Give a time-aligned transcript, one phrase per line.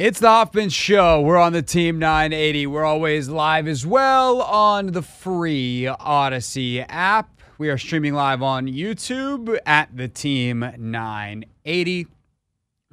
[0.00, 1.20] It's the Hoffman Show.
[1.20, 2.68] We're on the Team 980.
[2.68, 7.42] We're always live as well on the free Audacy app.
[7.58, 12.06] We are streaming live on YouTube at the Team 980.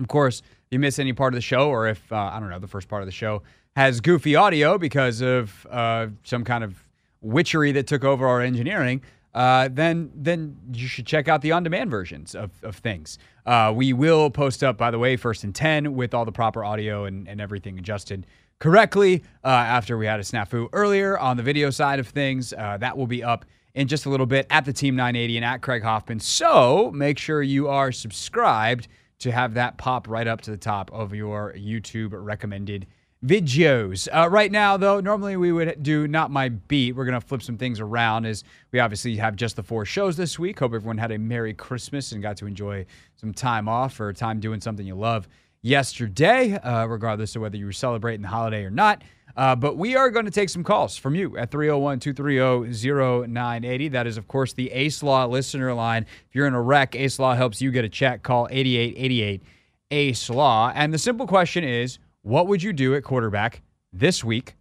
[0.01, 2.49] Of course, if you miss any part of the show, or if, uh, I don't
[2.49, 3.41] know, the first part of the show
[3.77, 6.75] has goofy audio because of uh, some kind of
[7.21, 9.01] witchery that took over our engineering,
[9.37, 13.19] uh, then then you should check out the on-demand versions of, of things.
[13.45, 16.65] Uh, we will post up, by the way, first and ten with all the proper
[16.65, 18.25] audio and, and everything adjusted
[18.57, 19.23] correctly.
[19.43, 22.97] Uh, after we had a snafu earlier on the video side of things, uh, that
[22.97, 23.45] will be up
[23.75, 26.19] in just a little bit at the Team 980 and at Craig Hoffman.
[26.19, 28.87] So make sure you are subscribed
[29.19, 32.87] to have that pop right up to the top of your YouTube recommended
[33.25, 34.07] videos.
[34.11, 36.95] Uh, right now, though, normally we would do not my beat.
[36.95, 40.37] We're gonna flip some things around as we obviously have just the four shows this
[40.37, 40.59] week.
[40.59, 42.85] Hope everyone had a merry Christmas and got to enjoy
[43.15, 45.27] some time off or time doing something you love
[45.61, 49.03] yesterday, uh, regardless of whether you were celebrating the holiday or not.
[49.35, 53.89] Uh, but we are going to take some calls from you at 301 230 0980.
[53.89, 56.07] That is, of course, the Ace Law listener line.
[56.27, 58.23] If you're in a wreck, Ace Law helps you get a check.
[58.23, 59.43] Call 8888
[59.91, 60.71] Ace Law.
[60.73, 63.61] And the simple question is what would you do at quarterback
[63.93, 64.55] this week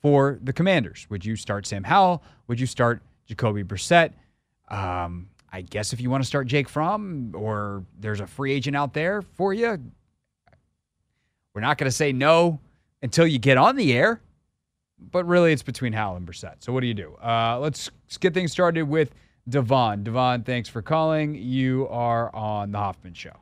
[0.00, 1.06] for the Commanders?
[1.08, 2.22] Would you start Sam Howell?
[2.48, 4.10] Would you start Jacoby Brissett?
[4.68, 8.76] Um, I guess if you want to start Jake Fromm or there's a free agent
[8.76, 9.78] out there for you,
[11.54, 12.58] we're not going to say no
[13.02, 14.20] until you get on the air.
[14.98, 16.56] But really, it's between Howell and Brissett.
[16.58, 17.14] So what do you do?
[17.22, 19.14] Uh, let's get things started with
[19.48, 20.02] Devon.
[20.02, 21.34] Devon, thanks for calling.
[21.36, 23.36] You are on the Hoffman Show.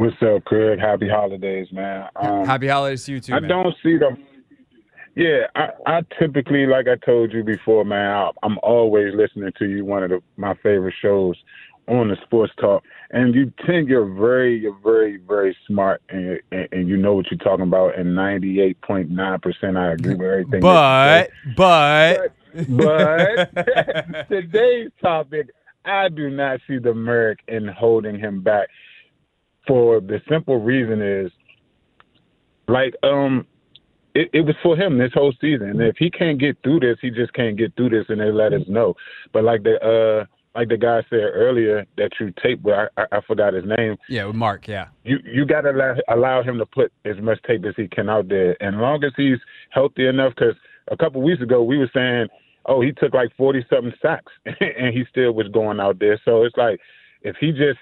[0.00, 0.78] What's up, Craig?
[0.78, 2.08] Happy holidays, man.
[2.16, 3.34] Um, Happy holidays to you too.
[3.34, 3.50] I man.
[3.50, 4.16] don't see the.
[5.14, 8.10] Yeah, I, I typically, like I told you before, man.
[8.10, 9.84] I, I'm always listening to you.
[9.84, 11.36] One of the, my favorite shows
[11.86, 16.68] on the sports talk, and you think you're very, you're very, very smart, and, and,
[16.72, 17.98] and you know what you're talking about.
[17.98, 20.60] And 98.9 percent, I agree with everything.
[20.60, 21.28] But,
[21.58, 22.18] but,
[22.54, 25.50] but, but today's topic,
[25.84, 28.70] I do not see the merit in holding him back.
[29.70, 31.30] For the simple reason is,
[32.66, 33.46] like, um,
[34.16, 35.70] it, it was for him this whole season.
[35.70, 38.32] And if he can't get through this, he just can't get through this, and they
[38.32, 38.94] let us know.
[39.32, 40.26] But like the uh
[40.58, 43.96] like the guy said earlier that you tape with, I, I, forgot his name.
[44.08, 44.66] Yeah, Mark.
[44.66, 44.88] Yeah.
[45.04, 48.08] You you got to allow, allow him to put as much tape as he can
[48.08, 49.38] out there, and as long as he's
[49.70, 50.32] healthy enough.
[50.34, 50.56] Because
[50.90, 52.26] a couple weeks ago we were saying,
[52.66, 56.20] oh, he took like forty something sacks, and he still was going out there.
[56.24, 56.80] So it's like
[57.22, 57.78] if he just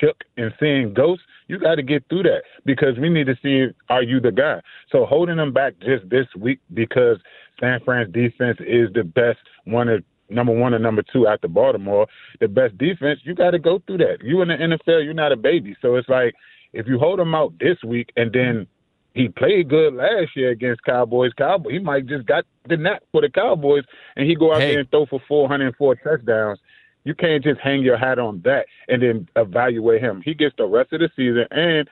[0.00, 3.66] shook and seeing ghosts, you got to get through that because we need to see
[3.88, 4.60] are you the guy.
[4.90, 7.18] So holding him back just this week because
[7.58, 12.06] San Fran's defense is the best one of number one and number two after Baltimore,
[12.40, 14.18] the best defense, you got to go through that.
[14.22, 15.76] You in the NFL, you're not a baby.
[15.82, 16.34] So it's like
[16.72, 18.66] if you hold him out this week and then
[19.14, 23.20] he played good last year against Cowboys, Cowboys, he might just got the knack for
[23.20, 23.82] the Cowboys
[24.16, 24.70] and he go out hey.
[24.70, 26.60] there and throw for 404 touchdowns.
[27.04, 30.22] You can't just hang your hat on that and then evaluate him.
[30.24, 31.46] He gets the rest of the season.
[31.50, 31.88] And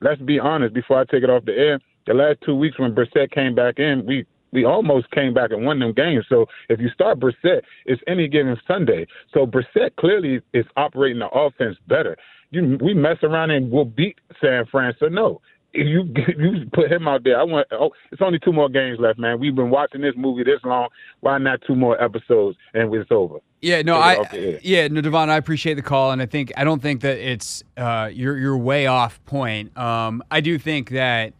[0.00, 2.94] let's be honest, before I take it off the air, the last two weeks when
[2.94, 6.24] Brissett came back in, we we almost came back and won them games.
[6.28, 9.06] So if you start Brissett, it's any given Sunday.
[9.34, 12.16] So Brissett clearly is operating the offense better.
[12.50, 14.94] You, we mess around and we'll beat San Fran.
[14.98, 15.42] So no,
[15.76, 16.04] you
[16.38, 17.68] you put him out there, I want.
[17.72, 19.38] Oh, it's only two more games left, man.
[19.38, 20.88] We've been watching this movie this long.
[21.20, 23.38] Why not two more episodes and it's over?
[23.60, 26.82] Yeah, no, I yeah, no, Devon, I appreciate the call, and I think I don't
[26.82, 29.76] think that it's uh, you're you're way off point.
[29.76, 31.32] Um, I do think that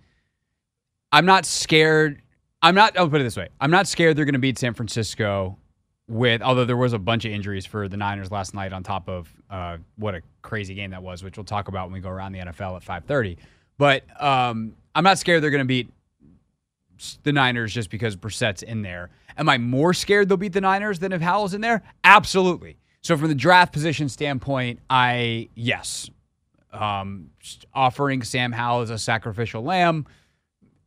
[1.12, 2.22] I'm not scared
[2.62, 2.98] I'm not.
[2.98, 5.56] I'll put it this way: I'm not scared they're going to beat San Francisco.
[6.08, 9.08] With although there was a bunch of injuries for the Niners last night, on top
[9.08, 12.08] of uh, what a crazy game that was, which we'll talk about when we go
[12.08, 13.36] around the NFL at 5:30.
[13.78, 15.92] But um, I'm not scared they're going to beat
[17.22, 19.10] the Niners just because Brissett's in there.
[19.36, 21.82] Am I more scared they'll beat the Niners than if Howell's in there?
[22.04, 22.78] Absolutely.
[23.02, 26.10] So from the draft position standpoint, I yes,
[26.72, 27.30] um,
[27.74, 30.06] offering Sam Howell as a sacrificial lamb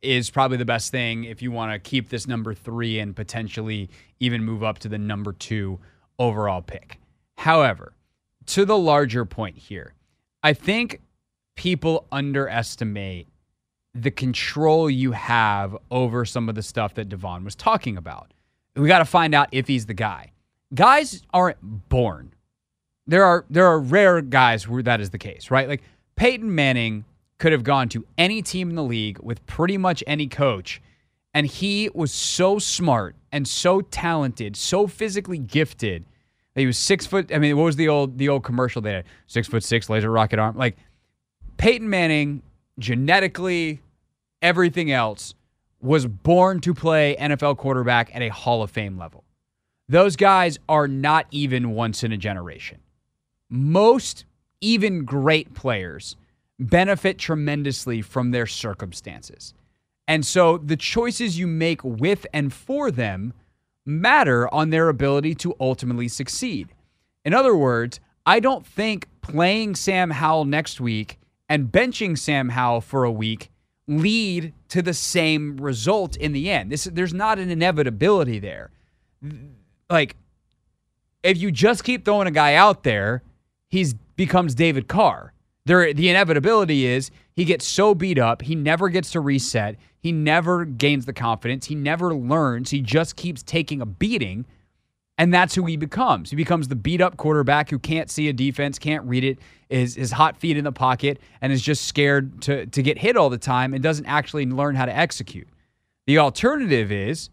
[0.01, 3.89] is probably the best thing if you want to keep this number three and potentially
[4.19, 5.79] even move up to the number two
[6.17, 6.99] overall pick.
[7.37, 7.93] However,
[8.47, 9.93] to the larger point here,
[10.41, 11.01] I think
[11.59, 13.27] people underestimate
[13.93, 18.33] the control you have over some of the stuff that Devon was talking about.
[18.77, 20.31] We got to find out if he's the guy.
[20.73, 21.57] Guys aren't
[21.89, 22.31] born.
[23.07, 25.67] There are there are rare guys where that is the case, right?
[25.67, 25.83] Like
[26.15, 27.03] Peyton Manning
[27.39, 30.81] could have gone to any team in the league with pretty much any coach.
[31.33, 36.05] And he was so smart and so talented, so physically gifted
[36.53, 37.33] that he was six foot.
[37.33, 39.05] I mean, what was the old the old commercial they had?
[39.27, 40.55] Six foot six, laser rocket arm.
[40.55, 40.77] Like
[41.59, 42.41] Peyton Manning
[42.79, 43.81] genetically,
[44.41, 45.33] everything else,
[45.81, 49.25] was born to play NFL quarterback at a Hall of Fame level.
[49.89, 52.79] Those guys are not even once in a generation.
[53.49, 54.23] Most,
[54.61, 56.15] even great players,
[56.59, 59.53] benefit tremendously from their circumstances.
[60.07, 63.33] And so the choices you make with and for them
[63.85, 66.69] matter on their ability to ultimately succeed.
[67.25, 71.19] In other words, I don't think playing Sam Howell next week
[71.49, 73.49] and benching Sam Howell for a week
[73.87, 76.71] lead to the same result in the end.
[76.71, 78.69] This there's not an inevitability there.
[79.89, 80.15] Like
[81.23, 83.23] if you just keep throwing a guy out there,
[83.67, 85.33] he's becomes David Carr.
[85.65, 90.11] There the inevitability is he gets so beat up, he never gets to reset, he
[90.11, 94.45] never gains the confidence, he never learns, he just keeps taking a beating
[95.19, 96.29] and that's who he becomes.
[96.29, 99.37] He becomes the beat up quarterback who can't see a defense, can't read it,
[99.69, 103.17] is his hot feet in the pocket, and is just scared to, to get hit
[103.17, 105.49] all the time and doesn't actually learn how to execute.
[106.07, 107.29] The alternative is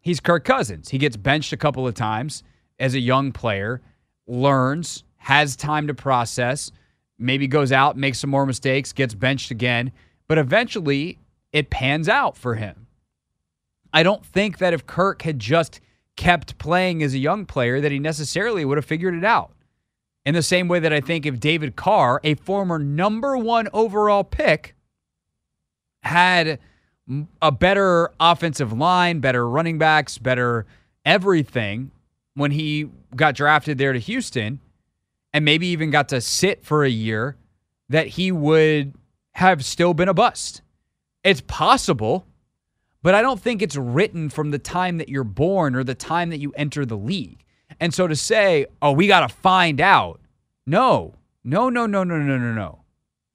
[0.00, 0.90] he's Kirk Cousins.
[0.90, 2.44] He gets benched a couple of times
[2.78, 3.82] as a young player,
[4.28, 6.70] learns, has time to process,
[7.18, 9.90] maybe goes out, makes some more mistakes, gets benched again,
[10.28, 11.18] but eventually
[11.52, 12.86] it pans out for him.
[13.92, 15.80] I don't think that if Kirk had just
[16.16, 19.52] kept playing as a young player that he necessarily would have figured it out.
[20.24, 24.24] In the same way that I think if David Carr, a former number one overall
[24.24, 24.74] pick,
[26.02, 26.58] had
[27.42, 30.64] a better offensive line, better running backs, better
[31.04, 31.90] everything
[32.34, 34.60] when he got drafted there to Houston,
[35.32, 37.36] and maybe even got to sit for a year,
[37.88, 38.94] that he would
[39.32, 40.62] have still been a bust.
[41.22, 42.26] It's possible
[43.04, 46.30] but I don't think it's written from the time that you're born or the time
[46.30, 47.44] that you enter the league.
[47.78, 50.22] And so to say, oh, we got to find out.
[50.66, 51.12] No,
[51.44, 52.80] no, no, no, no, no, no, no.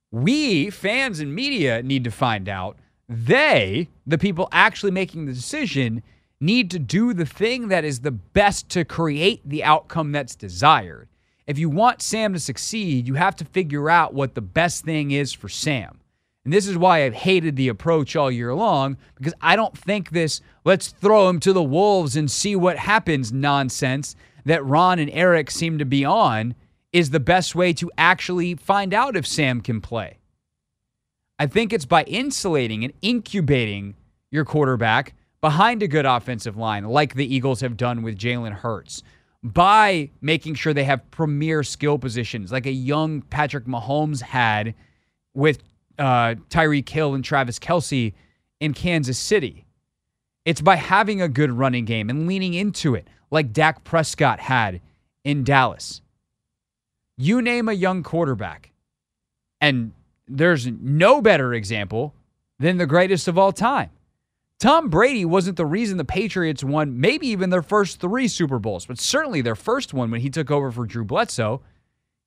[0.10, 2.80] We, fans and media, need to find out.
[3.08, 6.02] They, the people actually making the decision,
[6.42, 11.10] need to do the thing that is the best to create the outcome that's desired.
[11.46, 15.12] If you want Sam to succeed, you have to figure out what the best thing
[15.12, 15.99] is for Sam.
[16.50, 20.10] And this is why I've hated the approach all year long because I don't think
[20.10, 24.16] this let's throw him to the wolves and see what happens nonsense
[24.46, 26.56] that Ron and Eric seem to be on
[26.92, 30.18] is the best way to actually find out if Sam can play.
[31.38, 33.94] I think it's by insulating and incubating
[34.32, 39.04] your quarterback behind a good offensive line, like the Eagles have done with Jalen Hurts,
[39.44, 44.74] by making sure they have premier skill positions, like a young Patrick Mahomes had
[45.36, 45.62] with
[46.00, 48.14] uh, Tyreek Hill and Travis Kelce
[48.60, 49.66] in Kansas City.
[50.46, 54.82] It's by having a good running game and leaning into it, like Dak Prescott had
[55.24, 56.02] in Dallas.
[57.18, 58.72] You name a young quarterback,
[59.60, 59.92] and
[60.28, 62.16] there's no better example
[62.60, 63.90] than the greatest of all time.
[64.60, 68.86] Tom Brady wasn't the reason the Patriots won maybe even their first three Super Bowls,
[68.86, 71.62] but certainly their first one when he took over for Drew Bledsoe.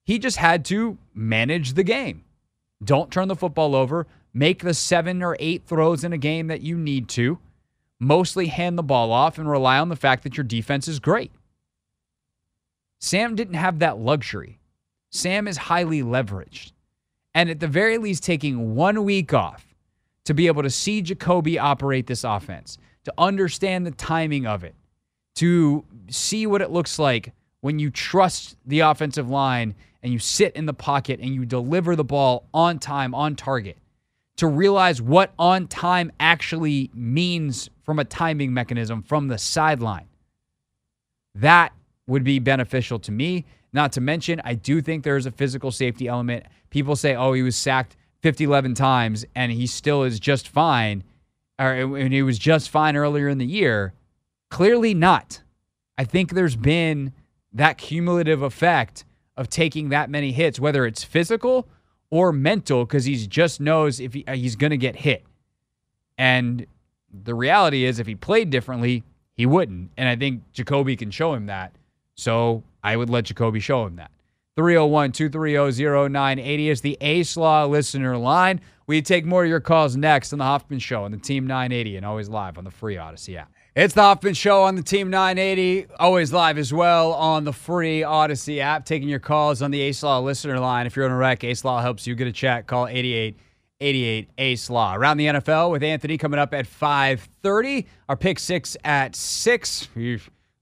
[0.03, 2.23] He just had to manage the game.
[2.83, 4.07] Don't turn the football over.
[4.33, 7.39] Make the seven or eight throws in a game that you need to.
[7.99, 11.31] Mostly hand the ball off and rely on the fact that your defense is great.
[12.99, 14.59] Sam didn't have that luxury.
[15.11, 16.71] Sam is highly leveraged.
[17.35, 19.65] And at the very least, taking one week off
[20.25, 24.75] to be able to see Jacoby operate this offense, to understand the timing of it,
[25.35, 30.55] to see what it looks like when you trust the offensive line and you sit
[30.55, 33.77] in the pocket and you deliver the ball on time, on target,
[34.35, 40.07] to realize what on time actually means from a timing mechanism from the sideline.
[41.35, 41.73] That
[42.05, 43.45] would be beneficial to me.
[43.71, 46.45] Not to mention, I do think there's a physical safety element.
[46.69, 51.03] People say, oh, he was sacked 50, 11 times and he still is just fine,
[51.59, 53.93] or and he was just fine earlier in the year.
[54.49, 55.41] Clearly not.
[55.97, 57.13] I think there's been
[57.53, 61.67] that cumulative effect of taking that many hits, whether it's physical
[62.09, 65.23] or mental, because he just knows if he, uh, he's going to get hit.
[66.17, 66.65] And
[67.11, 69.03] the reality is, if he played differently,
[69.35, 69.91] he wouldn't.
[69.97, 71.73] And I think Jacoby can show him that.
[72.15, 74.11] So I would let Jacoby show him that.
[74.55, 78.61] 301 230 0980 is the Ace Law listener line.
[78.85, 81.97] We take more of your calls next on the Hoffman Show on the Team 980
[81.97, 83.51] and always live on the free Audacy app.
[83.75, 88.01] It's the Hoffman Show on the Team 980, always live as well on the free
[88.01, 88.85] Audacy app.
[88.85, 90.85] Taking your calls on the Ace Law listener line.
[90.85, 92.67] If you're in a wreck, Ace Law helps you get a check.
[92.67, 93.35] Call 88
[93.81, 94.93] 88 Ace Law.
[94.93, 97.87] Around the NFL with Anthony coming up at 5:30.
[98.07, 99.87] Our pick six at six.
[99.95, 100.19] We'll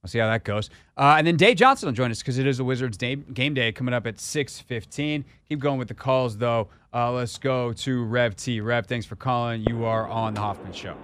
[0.07, 0.69] see how that goes.
[0.95, 3.53] Uh, and then Dave Johnson will join us because it is a Wizards day, game
[3.53, 5.25] day coming up at 6:15.
[5.49, 8.61] Keep going with the calls though Uh, let's go to Rev T.
[8.61, 9.65] Rev, thanks for calling.
[9.67, 10.95] You are on the Hoffman Show.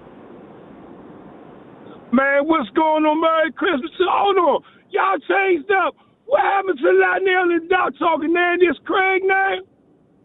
[2.12, 3.20] Man, what's going on?
[3.20, 3.90] Merry Christmas.
[4.00, 4.62] Hold on.
[4.90, 5.94] Y'all changed up.
[6.26, 8.54] What happened to Lionel and Doc talking now?
[8.58, 9.56] This Craig now?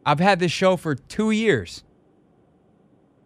[0.06, 1.84] I've had this show for two years.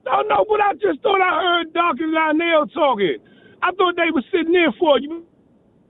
[0.06, 3.18] No, no, but I just thought I heard Doc and Lionel talking.
[3.62, 5.26] I thought they were sitting in for you.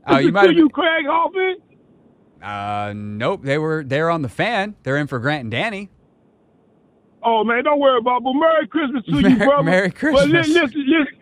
[0.07, 0.53] Oh, you might have.
[0.53, 1.57] you, Craig Hoffman?
[2.41, 3.41] Uh, nope.
[3.43, 4.75] They were they're on the fan.
[4.83, 5.89] They're in for Grant and Danny.
[7.23, 8.17] Oh man, don't worry about.
[8.17, 8.23] it.
[8.23, 9.63] But Merry Christmas to Mer- you, brother.
[9.63, 10.27] Merry But Christmas.
[10.47, 11.16] listen, listen, li- li-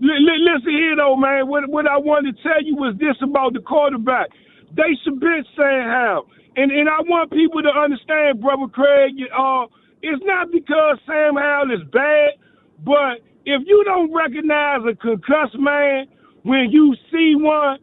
[0.00, 1.48] listen here though, man.
[1.48, 4.28] What what I wanted to tell you was this about the quarterback.
[4.76, 6.26] They should be saying how,
[6.56, 9.14] and and I want people to understand, brother Craig.
[9.32, 9.66] Uh,
[10.02, 12.38] it's not because Sam Howell is bad,
[12.84, 16.06] but if you don't recognize a concussed man
[16.42, 17.78] when you see one,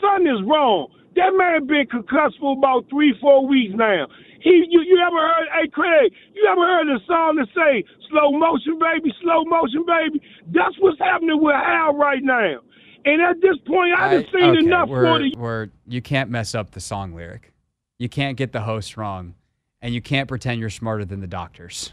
[0.00, 0.88] something is wrong.
[1.16, 4.06] That man been concussed for about three, four weeks now.
[4.40, 5.48] He, you, you ever heard?
[5.52, 10.22] Hey, Craig, you ever heard a song that say "slow motion, baby, slow motion, baby"?
[10.52, 12.60] That's what's happening with Hal right now.
[13.04, 15.34] And at this point, I done seen okay, enough we're, for the.
[15.36, 17.52] we're- you can't mess up the song lyric.
[17.98, 19.34] You can't get the host wrong,
[19.82, 21.92] and you can't pretend you're smarter than the doctors.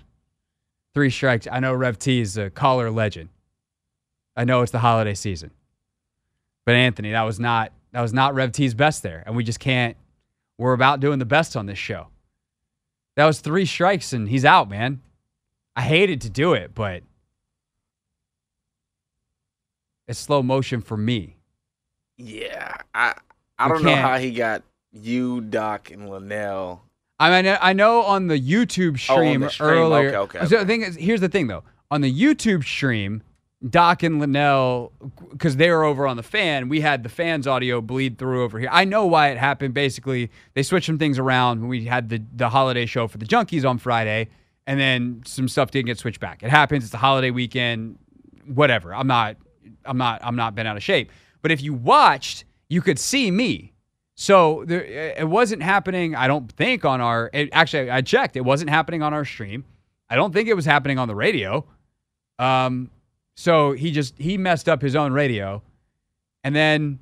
[0.94, 1.48] Three strikes.
[1.52, 3.30] I know Rev T is a caller legend.
[4.38, 5.52] I know it's the holiday season,
[6.66, 9.60] but Anthony, that was not that was not Rev T's best there, and we just
[9.60, 9.98] can't.
[10.58, 12.08] We're about doing the best on this show.
[13.16, 15.02] That was three strikes, and he's out, man.
[15.76, 17.04] I hated to do it, but
[20.08, 21.38] it's slow motion for me.
[22.18, 23.16] Yeah, I
[23.58, 26.82] I don't know how he got you, Doc, and Linnell.
[27.20, 29.70] I mean, I know on the YouTube Oh, stream, the stream.
[29.70, 30.08] earlier.
[30.10, 30.58] Okay, okay, So okay.
[30.58, 31.64] the thing is, here's the thing though.
[31.92, 33.24] On the YouTube stream,
[33.68, 34.92] Doc and Linnell,
[35.32, 38.60] because they were over on the fan, we had the fans' audio bleed through over
[38.60, 38.70] here.
[38.72, 39.74] I know why it happened.
[39.74, 43.26] Basically, they switched some things around when we had the the holiday show for the
[43.26, 44.30] Junkies on Friday,
[44.68, 46.44] and then some stuff didn't get switched back.
[46.44, 46.84] It happens.
[46.84, 47.98] It's the holiday weekend.
[48.46, 48.94] Whatever.
[48.94, 49.38] I'm not.
[49.86, 50.22] I'm not.
[50.24, 51.12] I'm not been out of shape.
[51.42, 53.74] But if you watched, you could see me.
[54.16, 56.16] So there, it wasn't happening.
[56.16, 57.32] I don't think on our.
[57.34, 58.36] It, actually, I checked.
[58.36, 59.66] It wasn't happening on our stream.
[60.10, 61.66] I don't think it was happening on the radio.
[62.38, 62.92] Um,
[63.36, 65.62] so he just he messed up his own radio,
[66.44, 67.00] and then,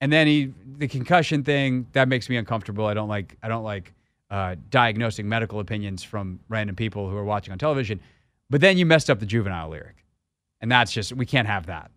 [0.00, 2.86] and then he the concussion thing that makes me uncomfortable.
[2.86, 3.92] I don't like I don't like
[4.30, 8.00] uh, diagnosing medical opinions from random people who are watching on television.
[8.48, 10.04] But then you messed up the Juvenile lyric,
[10.60, 11.90] and that's just we can't have that.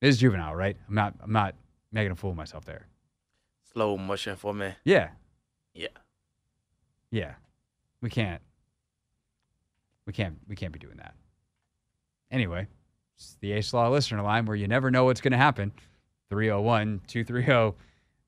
[0.00, 0.76] It is Juvenile, right?
[0.88, 1.14] I'm not.
[1.22, 1.54] I'm not
[1.92, 2.86] making a fool of myself there.
[3.72, 4.74] Slow motion for me.
[4.84, 5.10] Yeah.
[5.74, 5.88] Yeah.
[7.10, 7.34] Yeah.
[8.00, 8.40] We can't.
[10.06, 10.38] We can't.
[10.48, 11.14] We can't be doing that.
[12.30, 12.66] Anyway,
[13.16, 15.72] it's the Ace Law listener line where you never know what's going to happen.
[16.30, 17.76] 301 230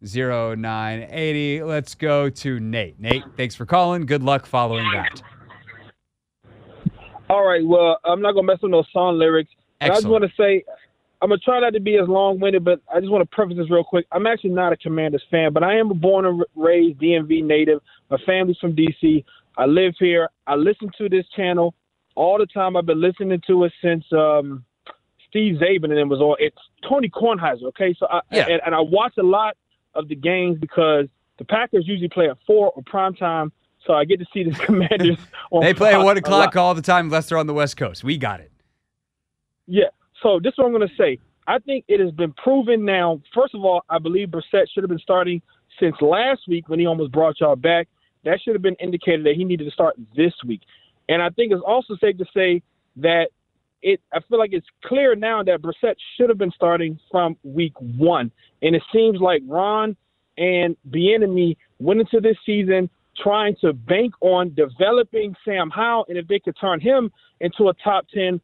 [0.03, 1.63] 0980.
[1.63, 2.99] Let's go to Nate.
[2.99, 4.05] Nate, thanks for calling.
[4.07, 5.23] Good luck following that.
[7.31, 7.65] All right.
[7.65, 9.51] Well, I'm not gonna mess with no song lyrics.
[9.81, 10.65] I just want to say,
[11.23, 13.71] I'm gonna try not to be as long-winded, but I just want to preface this
[13.71, 14.07] real quick.
[14.13, 17.81] I'm actually not a Commanders fan, but I am a born and raised DMV native.
[18.11, 19.25] My family's from DC.
[19.57, 20.29] I live here.
[20.47, 21.75] I listen to this channel
[22.15, 22.77] all the time.
[22.77, 24.65] I've been listening to it since um,
[25.29, 26.37] Steve Czaban and it was on.
[26.39, 26.57] It's
[26.89, 27.65] Tony Kornheiser.
[27.69, 28.47] Okay, so I Yeah.
[28.49, 29.57] and, and I watch a lot
[29.95, 31.07] of the games because
[31.39, 33.53] the Packers usually play at four or prime time.
[33.87, 35.19] So I get to see the Commanders.
[35.51, 38.05] on They play at 1 o'clock all the time unless they're on the West Coast.
[38.05, 38.53] We got it.
[39.67, 39.87] Yeah.
[40.23, 41.19] So this is what I'm going to say.
[41.47, 43.21] I think it has been proven now.
[43.35, 45.43] First of all, I believe Brissett should have been starting
[45.81, 47.89] since last week when he almost brought y'all back.
[48.25, 50.61] That should have been indicated that he needed to start this week.
[51.09, 52.63] And I think it's also safe to say
[52.97, 53.29] that
[53.83, 54.01] it.
[54.13, 58.31] I feel like it's clear now that Brissett should have been starting from week one.
[58.63, 59.97] And it seems like Ron
[60.39, 62.89] and Bieniemy went into this season
[63.23, 67.75] trying to bank on developing Sam Howell, and if they could turn him into a
[67.85, 68.41] top ten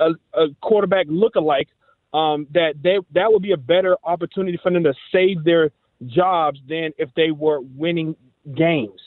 [0.00, 1.68] a, a quarterback lookalike,
[2.12, 5.70] um, that they that would be a better opportunity for them to save their
[6.06, 8.16] jobs than if they were winning
[8.56, 9.00] games.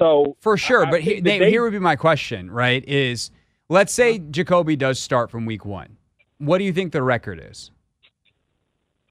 [0.00, 2.82] So For sure, I- but he, Nate, they- here would be my question, right?
[2.88, 3.30] Is
[3.68, 5.98] let's say Jacoby does start from week one.
[6.38, 7.70] What do you think the record is?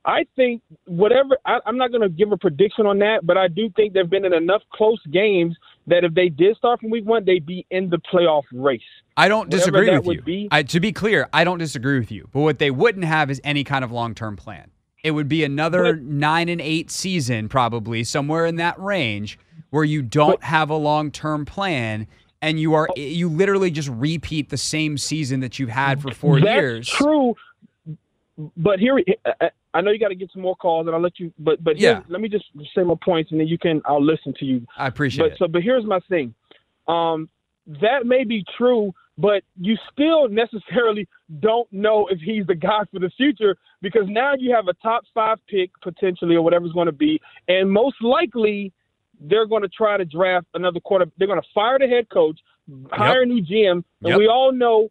[0.06, 3.48] I think whatever I, I'm not going to give a prediction on that, but I
[3.48, 5.56] do think they've been in enough close games
[5.88, 8.82] that if they did start from week one, they'd be in the playoff race.
[9.18, 10.22] I don't Whatever disagree with would you.
[10.24, 10.48] be.
[10.50, 12.30] I, to be clear, I don't disagree with you.
[12.32, 14.72] But what they wouldn't have is any kind of long term plan.
[15.04, 19.38] It would be another But- nine and eight season, probably somewhere in that range,
[19.70, 22.08] where you don't have a long term plan
[22.42, 26.40] and you are you literally just repeat the same season that you've had for four
[26.40, 26.88] That's years.
[26.90, 27.36] true.
[28.56, 28.98] But here,
[29.42, 31.32] I- I know you got to get some more calls, and I'll let you.
[31.38, 32.02] But but Yeah.
[32.08, 33.82] let me just say my points, and then you can.
[33.86, 34.66] I'll listen to you.
[34.78, 35.38] I appreciate But it.
[35.38, 36.34] so, but here's my thing.
[36.88, 37.30] Um,
[37.68, 41.08] that may be true, but you still necessarily
[41.40, 45.04] don't know if he's the guy for the future because now you have a top
[45.14, 48.72] five pick potentially or whatever it's going to be, and most likely
[49.20, 51.06] they're going to try to draft another quarter.
[51.18, 52.40] They're going to fire the head coach,
[52.92, 54.18] hire a new GM, and Yep.
[54.18, 54.90] we all know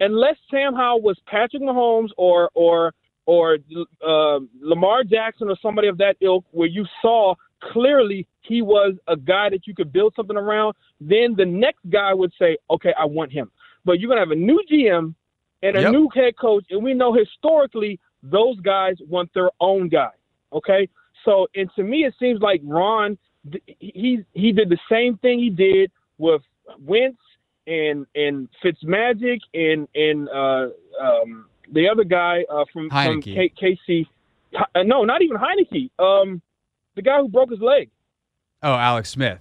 [0.00, 2.92] unless Sam Howell was Patrick Mahomes or or
[3.26, 3.58] or
[4.06, 7.34] uh, Lamar Jackson or somebody of that ilk, where you saw
[7.72, 12.14] clearly he was a guy that you could build something around, then the next guy
[12.14, 13.50] would say, okay, I want him.
[13.84, 15.14] But you're gonna have a new GM
[15.62, 15.92] and a Yep.
[15.92, 20.10] new head coach, and we know historically those guys want their own guy.
[20.52, 20.88] Okay,
[21.24, 23.18] so and to me it seems like Ron
[23.78, 26.42] he he did the same thing he did with
[26.80, 27.18] Wentz
[27.66, 30.68] and and Fitzmagic and and uh,
[31.02, 34.06] um, the other guy uh, from from K- KC.
[34.54, 35.90] Uh, no, not even Heinicke.
[35.98, 36.40] Um,
[36.96, 37.90] the guy who broke his leg.
[38.62, 39.38] Oh, Alex Smith.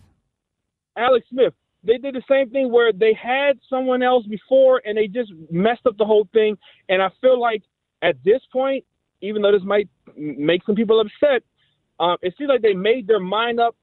[0.96, 1.54] Alex Smith.
[1.84, 5.86] They did the same thing where they had someone else before and they just messed
[5.86, 6.58] up the whole thing.
[6.90, 7.64] And I feel like
[8.02, 8.84] at this point,
[9.22, 11.44] even though this might make some people upset,
[12.00, 13.76] um, it seems like they made their mind up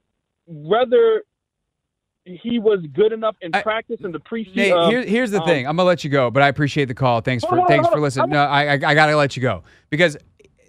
[0.47, 1.23] whether
[2.25, 4.55] he was good enough in I- practice in the preseason.
[4.55, 5.67] Nate, um, here, here's the um, thing.
[5.67, 7.21] I'm gonna let you go, but I appreciate the call.
[7.21, 8.31] Thanks for on, thanks for listening.
[8.31, 10.17] No, I, I I gotta let you go because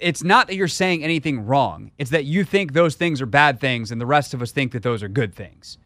[0.01, 1.91] it's not that you're saying anything wrong.
[1.99, 4.73] It's that you think those things are bad things, and the rest of us think
[4.73, 5.79] that those are good things.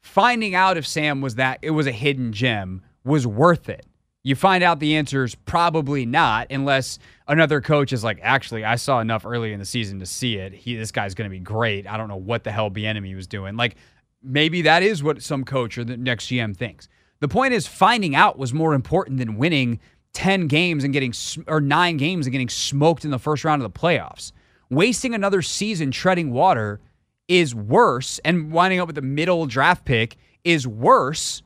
[0.00, 3.86] Finding out if Sam was that it was a hidden gem was worth it.
[4.24, 8.76] You find out the answer is probably not, unless another coach is like, actually, I
[8.76, 10.52] saw enough early in the season to see it.
[10.52, 11.88] He, this guy's going to be great.
[11.88, 13.56] I don't know what the hell Bieniemy was doing.
[13.56, 13.74] Like,
[14.22, 16.88] maybe that is what some coach or the next GM thinks.
[17.18, 19.80] The point is, finding out was more important than winning
[20.12, 21.12] 10 games and getting,
[21.48, 24.30] or nine games and getting smoked in the first round of the playoffs.
[24.70, 26.80] Wasting another season treading water
[27.26, 31.42] is worse, and winding up with a middle draft pick is worse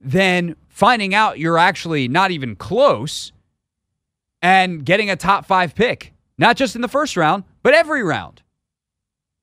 [0.00, 3.32] than finding out you're actually not even close
[4.42, 8.42] and getting a top five pick, not just in the first round, but every round.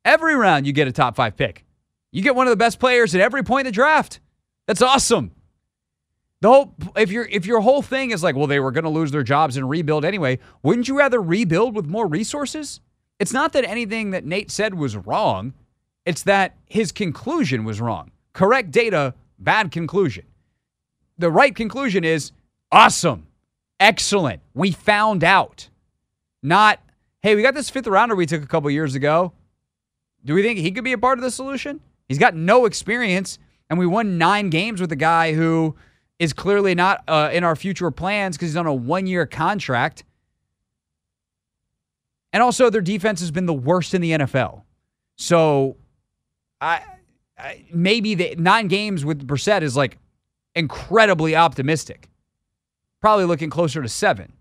[0.04, 1.63] Every round you get a top five pick.
[2.12, 4.20] You get one of the best players at every point in the draft.
[4.67, 5.32] That's awesome.
[6.41, 8.89] The whole if your if your whole thing is like, well, they were going to
[8.89, 12.82] lose their jobs and rebuild anyway, wouldn't you rather rebuild with more resources?
[13.20, 15.54] It's not that anything that Nate said was wrong.
[16.06, 18.12] It's that his conclusion was wrong.
[18.34, 20.26] Correct data, bad conclusion.
[21.17, 22.32] The right conclusion is
[22.71, 23.28] awesome.
[23.80, 24.41] Excellent.
[24.54, 25.69] We found out.
[26.43, 26.80] Not,
[27.21, 29.34] hey, we got this fifth rounder we took a couple years ago.
[30.24, 31.80] Do we think he could be a part of the solution?
[32.08, 35.76] He's got no experience, and we won nine games with a guy who
[36.19, 40.04] is clearly not uh, in our future plans because he's on a one year contract.
[42.34, 44.62] And also, their defense has been the worst in the NFL.
[45.17, 45.78] So,
[46.60, 46.82] I,
[47.38, 49.97] I maybe the nine games with Brissett is like
[50.56, 52.10] incredibly optimistic.
[53.00, 54.34] Probably looking closer to seven.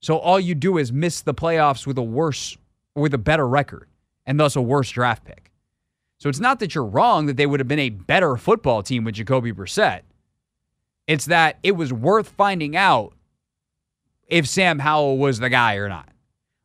[0.00, 2.56] So all you do is miss the playoffs with a worse,
[2.94, 3.88] with a better record,
[4.26, 5.50] and thus a worse draft pick.
[6.18, 9.04] So it's not that you're wrong that they would have been a better football team
[9.04, 10.02] with Jacoby Brissett.
[11.06, 13.12] It's that it was worth finding out
[14.26, 16.08] if Sam Howell was the guy or not.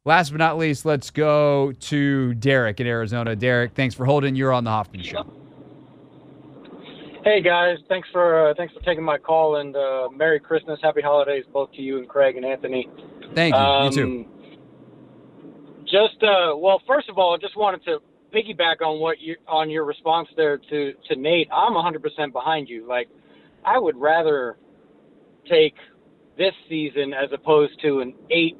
[0.05, 3.35] Last but not least, let's go to Derek in Arizona.
[3.35, 4.35] Derek, thanks for holding.
[4.35, 5.38] You're on the Hoffman Show.
[7.23, 11.01] Hey guys, thanks for uh, thanks for taking my call and uh, Merry Christmas, Happy
[11.01, 12.87] Holidays both to you and Craig and Anthony.
[13.35, 13.59] Thank you.
[13.59, 14.25] Um, you too.
[15.83, 17.99] Just uh, well, first of all, I just wanted to
[18.33, 21.49] piggyback on what you on your response there to to Nate.
[21.51, 22.87] I'm 100% behind you.
[22.87, 23.09] Like,
[23.65, 24.57] I would rather
[25.49, 25.75] take
[26.37, 28.57] this season as opposed to an eight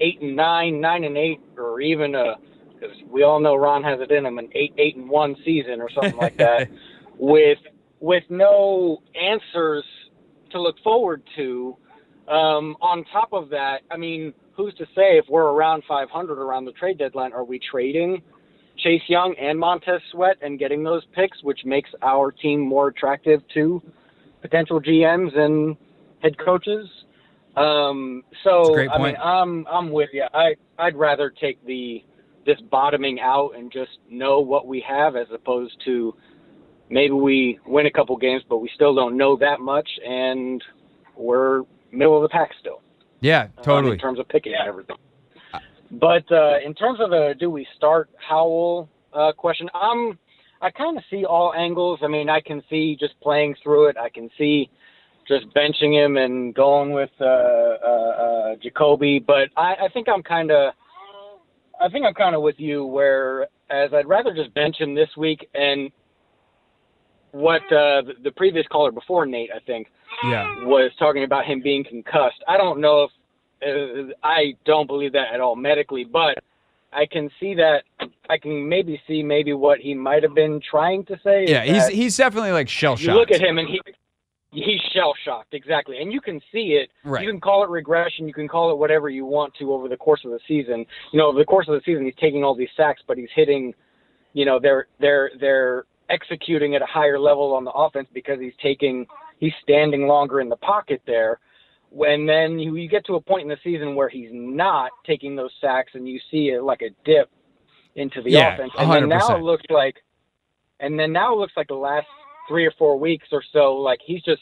[0.00, 2.36] eight and nine, nine and eight, or even a
[2.74, 5.80] because we all know Ron has it in him an eight eight and one season
[5.80, 6.70] or something like that
[7.18, 7.58] with
[8.02, 9.84] with no answers
[10.50, 11.76] to look forward to.
[12.28, 16.64] Um, on top of that, I mean, who's to say if we're around 500 around
[16.64, 18.20] the trade deadline, are we trading
[18.76, 23.40] Chase Young and Montez Sweat and getting those picks, which makes our team more attractive
[23.54, 23.80] to
[24.40, 25.76] potential GMs and
[26.22, 26.88] head coaches?
[27.56, 29.16] Um, so I mean.
[29.22, 30.24] I'm I'm with you.
[30.34, 32.02] I I'd rather take the
[32.46, 36.16] this bottoming out and just know what we have as opposed to
[36.92, 40.62] maybe we win a couple games, but we still don't know that much, and
[41.16, 42.82] we're middle of the pack still.
[43.20, 43.94] Yeah, um, totally.
[43.94, 44.96] in terms of picking and everything.
[45.90, 50.18] But uh, in terms of the do we start Howell uh, question, I'm
[50.60, 52.00] I kind of see all angles.
[52.02, 53.96] I mean, I can see just playing through it.
[53.96, 54.70] I can see
[55.28, 59.18] just benching him and going with uh, uh, uh, Jacoby.
[59.18, 60.72] But I, I think I'm kind of
[61.80, 62.84] I think I'm kind of with you.
[62.84, 65.90] Where as I'd rather just bench him this week and
[67.32, 69.88] what uh, the, previous caller before Nate, I think,
[70.24, 70.64] Yeah.
[70.64, 72.42] was talking about him being concussed.
[72.46, 73.10] I don't know if
[73.62, 76.38] uh, I don't believe that at all medically, but
[76.92, 77.84] I can see that.
[78.28, 81.46] I can maybe see maybe what he might have been trying to say.
[81.46, 83.06] Yeah, he's he's definitely like shell shocked.
[83.06, 83.80] You look at him and he
[84.50, 86.90] he's shell shocked exactly, and you can see it.
[87.04, 87.24] Right.
[87.24, 88.28] You can call it regression.
[88.28, 90.84] You can call it whatever you want to over the course of the season.
[91.12, 93.30] You know, over the course of the season, he's taking all these sacks, but he's
[93.34, 93.72] hitting.
[94.34, 98.52] You know, they're they're they're executing at a higher level on the offense because he's
[98.62, 99.06] taking
[99.38, 101.40] he's standing longer in the pocket there.
[101.90, 105.36] When then you, you get to a point in the season where he's not taking
[105.36, 107.30] those sacks, and you see it like a dip
[107.96, 109.96] into the Yeah, offense, and then now it looks like,
[110.80, 112.06] and then now it looks like the last
[112.48, 114.40] three or four weeks or so, like he's just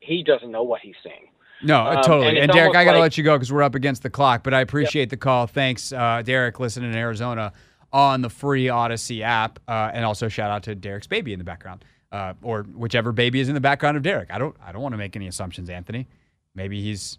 [0.00, 1.26] he doesn't know what he's saying.
[1.62, 2.28] No, Um, totally.
[2.28, 4.10] and And, Derek, I got to like- let you go because we're up against the
[4.10, 5.46] clock, but I appreciate the call.
[5.48, 7.52] Thanks, uh, Derek, listening in Arizona
[7.92, 9.58] on the free Audacy app.
[9.68, 13.40] Uh, and also shout out to Derek's baby in the background, uh, or whichever baby
[13.40, 14.30] is in the background of Derek.
[14.32, 16.06] I don't, I don't want to make any assumptions, Anthony.
[16.54, 17.18] Maybe he's,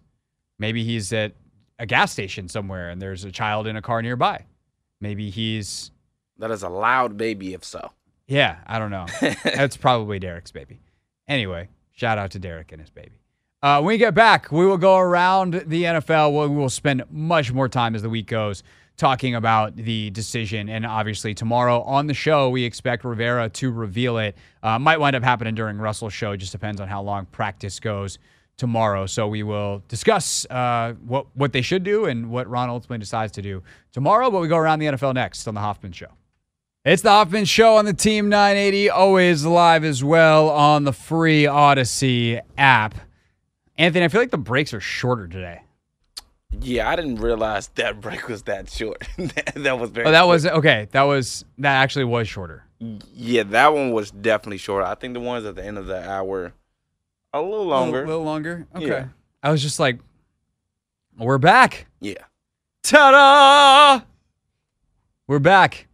[0.58, 1.34] maybe he's at
[1.80, 4.46] a gas station somewhere and there's a child in a car nearby.
[5.02, 5.92] Maybe he's,
[6.38, 7.92] That is a loud baby, if so.
[8.28, 9.06] yeah, I don't know.
[9.44, 10.82] That's probably Derek's baby.
[11.28, 13.12] Anyway, shout out to Derek and his baby.
[13.62, 16.50] Uh, when we get back, we will go around the NFL.
[16.50, 18.64] We will spend much more time as the week goes
[19.00, 20.70] talking about the decision.
[20.70, 24.38] And obviously, tomorrow on the show, we expect Rivera to reveal it.
[24.62, 28.20] Uh, might wind up happening during Russell's show, just depends on how long practice goes
[28.58, 29.06] tomorrow.
[29.06, 33.32] So we will discuss uh, what, what they should do and what Ron ultimately decides
[33.34, 34.30] to do tomorrow.
[34.30, 36.10] But we go around the NFL next on the Hoffman Show.
[36.86, 41.44] It's the Hoffman Show on the Team 980, always live as well on the free
[41.44, 42.96] Audacy app.
[43.78, 45.62] Anthony, I feel like the breaks are shorter today.
[46.62, 49.08] Yeah, I didn't realize that break was that short.
[49.18, 50.08] that, that was very.
[50.08, 50.88] Oh, that was okay.
[50.92, 52.64] That was that actually was shorter.
[53.14, 54.84] Yeah, that one was definitely short.
[54.84, 56.54] I think the ones at the end of the hour,
[57.34, 58.04] a little longer.
[58.04, 58.68] A little longer.
[58.76, 58.88] Okay.
[58.88, 59.08] Yeah.
[59.44, 60.00] I was just like,
[61.18, 61.88] we're back.
[62.00, 62.14] yeah.
[62.82, 64.04] Ta-da!
[65.28, 65.88] We're back.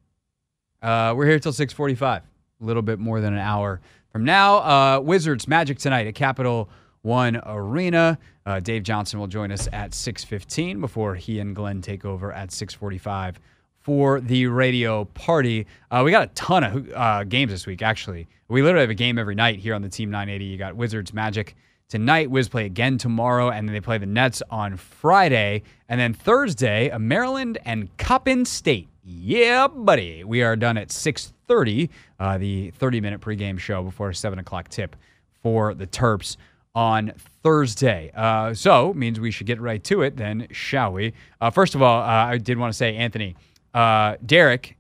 [0.82, 2.02] Uh, we're here till 6:45.
[2.02, 2.22] A
[2.62, 4.58] little bit more than an hour from now.
[4.58, 6.70] Uh, Wizards Magic tonight at Capital
[7.02, 8.18] One Arena.
[8.46, 12.50] Uh, Dave Johnson will join us at 6:15 before he and Glenn take over at
[12.52, 13.40] 6:45
[13.80, 15.66] for the radio party.
[15.90, 17.82] Uh, we got a ton of uh, games this week.
[17.82, 20.46] Actually, we literally have a game every night here on the Team 980.
[20.46, 21.56] You got Wizards Magic
[21.90, 22.30] tonight.
[22.30, 26.90] Wiz play again tomorrow, and then they play the Nets on Friday, and then Thursday,
[26.90, 28.88] a Maryland and Coppin State.
[29.04, 30.24] Yeah, buddy.
[30.24, 34.96] We are done at 6:30, uh, the 30-minute pregame show before a seven o'clock tip
[35.42, 36.38] for the Terps
[36.76, 38.12] on Thursday.
[38.14, 40.18] Uh, so means we should get right to it.
[40.18, 41.14] Then, shall we?
[41.40, 43.36] Uh, first of all, uh, I did want to say, Anthony,
[43.74, 44.78] uh, Derek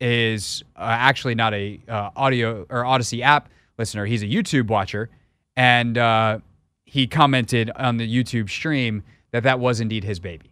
[0.00, 3.48] is uh, actually not a uh, audio or Audacy app
[3.78, 4.04] listener.
[4.04, 5.08] He's a YouTube watcher,
[5.56, 6.40] and uh,
[6.84, 10.50] he commented on the YouTube stream that that was indeed his baby.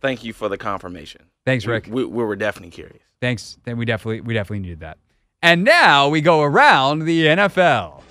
[0.00, 1.22] Thank you for the confirmation.
[1.44, 1.86] Thanks, Rick.
[1.86, 3.02] We, we were definitely curious.
[3.20, 3.58] Thanks.
[3.64, 4.96] Then we definitely we definitely needed that.
[5.42, 8.02] And now we go around the NFL.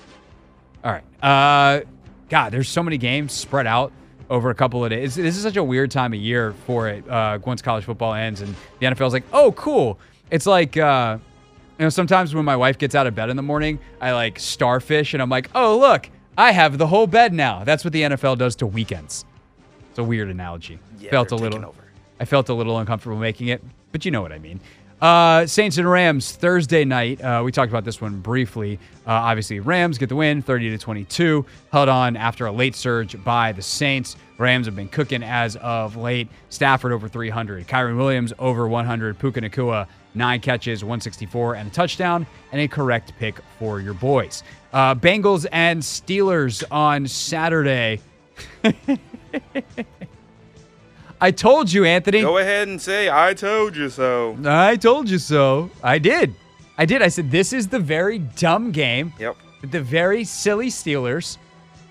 [0.83, 1.03] All right.
[1.23, 1.81] Uh,
[2.29, 3.91] God, there's so many games spread out
[4.29, 5.15] over a couple of days.
[5.15, 7.07] This is such a weird time of year for it.
[7.07, 9.99] Uh, once college football ends and the NFL's like, oh, cool.
[10.31, 11.17] It's like, uh,
[11.77, 14.39] you know, sometimes when my wife gets out of bed in the morning, I like
[14.39, 17.63] starfish and I'm like, oh, look, I have the whole bed now.
[17.63, 19.25] That's what the NFL does to weekends.
[19.91, 20.79] It's a weird analogy.
[20.99, 21.63] Yeah, Felt a little.
[21.63, 21.83] over.
[22.19, 24.59] I felt a little uncomfortable making it, but you know what I mean.
[25.01, 27.21] Uh, Saints and Rams Thursday night.
[27.21, 28.79] Uh, we talked about this one briefly.
[29.07, 31.45] Uh, obviously, Rams get the win, 30 to 22.
[31.71, 34.17] Held on after a late surge by the Saints.
[34.38, 36.27] Rams have been cooking as of late.
[36.49, 37.65] Stafford over 300.
[37.67, 39.17] Kyren Williams over 100.
[39.17, 44.43] Puka Nacua nine catches, 164 and a touchdown, and a correct pick for your boys.
[44.73, 48.01] Uh, Bengals and Steelers on Saturday.
[51.21, 52.21] I told you, Anthony.
[52.21, 54.38] Go ahead and say, I told you so.
[54.45, 55.69] I told you so.
[55.84, 56.34] I did.
[56.77, 57.01] I did.
[57.01, 59.36] I said, this is the very dumb game Yep.
[59.62, 61.38] that the very silly Steelers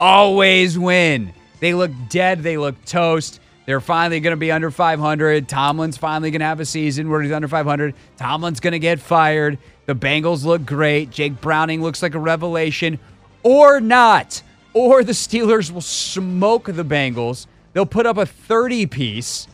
[0.00, 1.32] always win.
[1.60, 2.42] They look dead.
[2.42, 3.40] They look toast.
[3.66, 5.46] They're finally going to be under 500.
[5.46, 7.94] Tomlin's finally going to have a season where he's under 500.
[8.16, 9.58] Tomlin's going to get fired.
[9.84, 11.10] The Bengals look great.
[11.10, 12.98] Jake Browning looks like a revelation.
[13.42, 14.42] Or not.
[14.72, 17.46] Or the Steelers will smoke the Bengals.
[17.78, 19.46] They'll put up a 30 piece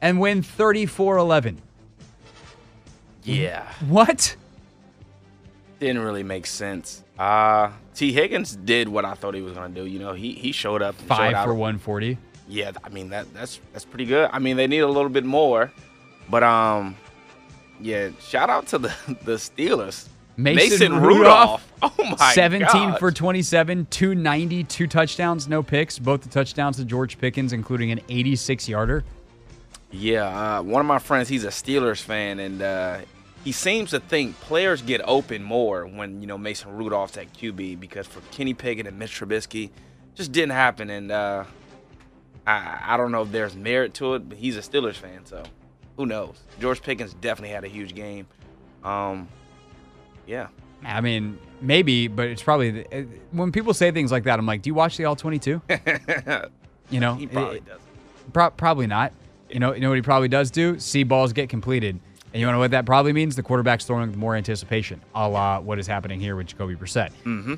[0.00, 1.60] and win 34 11.
[3.24, 3.68] Yeah.
[3.88, 4.36] What?
[5.80, 7.02] Didn't really make sense.
[7.18, 9.86] Uh Tee Higgins did what I thought he was gonna do.
[9.86, 10.96] You know, he he showed up.
[11.00, 11.46] and showed Five out.
[11.46, 12.16] for 140.
[12.46, 14.30] Yeah, I mean that that's that's pretty good.
[14.32, 15.72] I mean they need a little bit more,
[16.30, 16.94] but um,
[17.80, 20.06] Yeah, shout out to the the Steelers.
[20.36, 20.56] Mason,
[20.92, 21.94] Mason Rudolph, Rudolph.
[21.98, 22.98] Oh my 17 gosh.
[22.98, 25.98] for 27, 290, two touchdowns, no picks.
[25.98, 29.04] Both the touchdowns to George Pickens, including an 86 yarder.
[29.90, 32.98] Yeah, uh, one of my friends, he's a Steelers fan, and uh,
[33.44, 37.78] he seems to think players get open more when you know Mason Rudolph's at QB
[37.78, 39.70] because for Kenny Pickett and Mitch Trubisky,
[40.16, 40.90] just didn't happen.
[40.90, 41.44] And uh,
[42.44, 45.44] I I don't know if there's merit to it, but he's a Steelers fan, so
[45.96, 46.40] who knows?
[46.58, 48.26] George Pickens definitely had a huge game.
[48.82, 49.28] Um,
[50.26, 50.48] yeah,
[50.84, 54.46] I mean, maybe, but it's probably the, uh, when people say things like that, I'm
[54.46, 55.60] like, do you watch the All 22?
[56.90, 57.80] You know, he probably it- does.
[58.32, 59.12] Pro- probably not.
[59.50, 60.78] You know, you know what he probably does do?
[60.78, 61.98] See balls get completed.
[62.32, 63.36] And you want to know what that probably means?
[63.36, 67.10] The quarterback's throwing with more anticipation, a la what is happening here with Jacoby Brissett.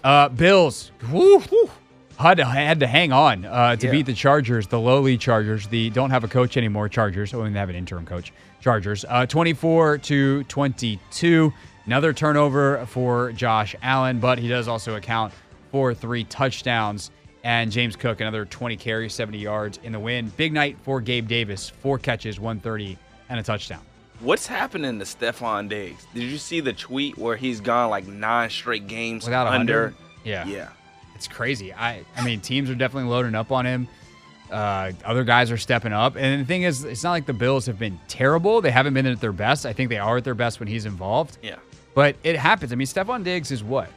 [0.04, 1.70] Uh, Bills, whew, whew,
[2.18, 3.92] had to, had to hang on uh, to Yeah.
[3.92, 7.32] beat the Chargers, the lowly Chargers, the don't have a coach anymore Chargers.
[7.32, 9.04] Oh, and they have an interim coach, Chargers.
[9.08, 11.52] Uh, 24 to 22.
[11.86, 15.32] Another turnover for Josh Allen, but he does also account
[15.70, 17.12] for three touchdowns.
[17.44, 20.32] And James Cook, another 20 carries, 70 yards in the win.
[20.36, 23.82] Big night for Gabe Davis, four catches, 130, and a touchdown.
[24.18, 26.06] What's happening to Stefon Diggs?
[26.12, 29.94] Did you see the tweet where he's gone like nine straight games Without a under?
[30.24, 30.44] Yeah.
[30.46, 30.70] Yeah.
[31.14, 31.72] It's crazy.
[31.72, 33.86] I I mean, teams are definitely loading up on him.
[34.50, 37.66] Uh, other guys are stepping up, and the thing is, it's not like the Bills
[37.66, 38.60] have been terrible.
[38.60, 39.66] They haven't been at their best.
[39.66, 41.38] I think they are at their best when he's involved.
[41.42, 41.56] Yeah.
[41.96, 42.72] But it happens.
[42.72, 43.88] I mean, Stefon Diggs is what?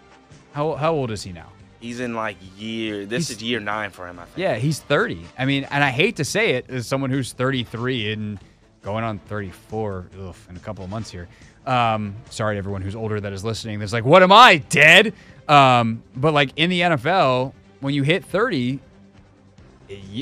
[0.53, 1.49] How how old is he now?
[1.81, 3.05] He's in like year.
[3.05, 4.17] This He's- is year nine for him.
[4.19, 4.37] I think.
[4.37, 5.19] Yeah, he's 30.
[5.37, 8.39] I mean, and I hate to say it as someone who's 33 and
[8.83, 11.27] going on 34 ugh, in a couple of months here.
[11.65, 13.79] Um, sorry to everyone who's older that is listening.
[13.79, 15.13] That's like, what am I, dead?
[15.49, 18.79] Um, but like in the NFL, when you hit 30,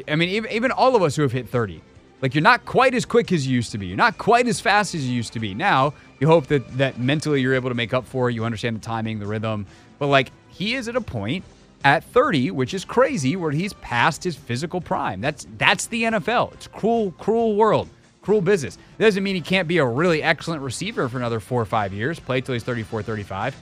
[0.07, 1.81] I mean, even, even all of us who have hit 30,
[2.21, 3.85] like you're not quite as quick as you used to be.
[3.87, 5.53] You're not quite as fast as you used to be.
[5.53, 8.33] Now, you hope that that mentally you're able to make up for it.
[8.33, 9.65] You understand the timing, the rhythm.
[9.99, 11.43] But like he is at a point
[11.83, 15.21] at 30, which is crazy, where he's past his physical prime.
[15.21, 16.53] That's that's the NFL.
[16.53, 17.89] It's cruel, cruel world,
[18.21, 18.77] cruel business.
[18.99, 22.19] Doesn't mean he can't be a really excellent receiver for another four or five years,
[22.19, 23.55] play till he's 34, 35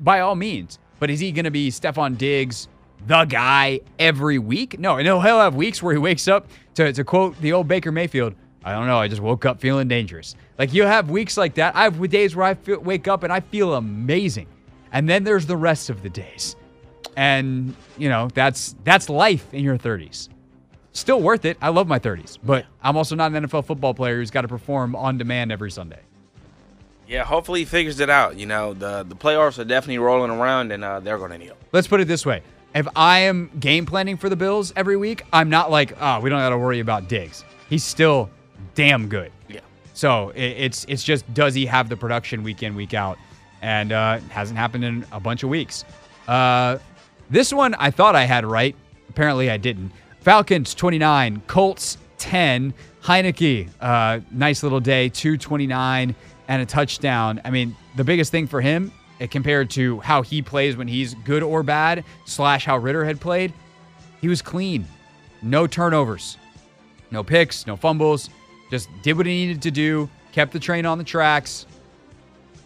[0.00, 0.78] by all means.
[0.98, 2.68] But is he to be Stefon Diggs,
[3.06, 4.78] the guy, every week?
[4.78, 7.68] No, and he'll, he'll have weeks where he wakes up, to, to quote the old
[7.68, 10.34] Baker Mayfield, I don't know, I just woke up feeling dangerous.
[10.58, 11.74] Like you have weeks like that.
[11.74, 14.46] I have days where I feel, wake up and I feel amazing.
[14.92, 16.56] And then there's the rest of the days.
[17.16, 20.28] And, you know, that's that's life in your 30s.
[20.92, 21.56] Still worth it.
[21.60, 24.48] I love my 30s, but I'm also not an NFL football player who's got to
[24.48, 25.98] perform on demand every Sunday.
[27.08, 28.36] Yeah, hopefully he figures it out.
[28.38, 31.48] You know, the the playoffs are definitely rolling around, and uh, they're going to need
[31.48, 31.56] him.
[31.72, 32.42] Let's put it this way.
[32.74, 36.30] If I am game planning for the Bills every week, I'm not like, oh, we
[36.30, 37.44] don't got to worry about Diggs.
[37.68, 38.30] He's still
[38.74, 39.30] damn good.
[39.94, 43.18] So it, it's it's just does he have the production week in week out,
[43.62, 45.84] and uh, hasn't happened in a bunch of weeks.
[46.28, 46.78] Uh,
[47.30, 48.76] this one I thought I had right.
[49.08, 49.92] Apparently I didn't.
[50.20, 52.74] Falcons 29, Colts 10.
[53.04, 56.14] Heinicke, uh, nice little day, 229
[56.48, 57.38] and a touchdown.
[57.44, 61.12] I mean, the biggest thing for him, eh, compared to how he plays when he's
[61.16, 63.52] good or bad, slash how Ridder had played,
[64.22, 64.86] he was clean.
[65.42, 66.38] No turnovers,
[67.10, 68.30] no picks, no fumbles.
[68.74, 71.64] Just did what he needed to do, kept the train on the tracks,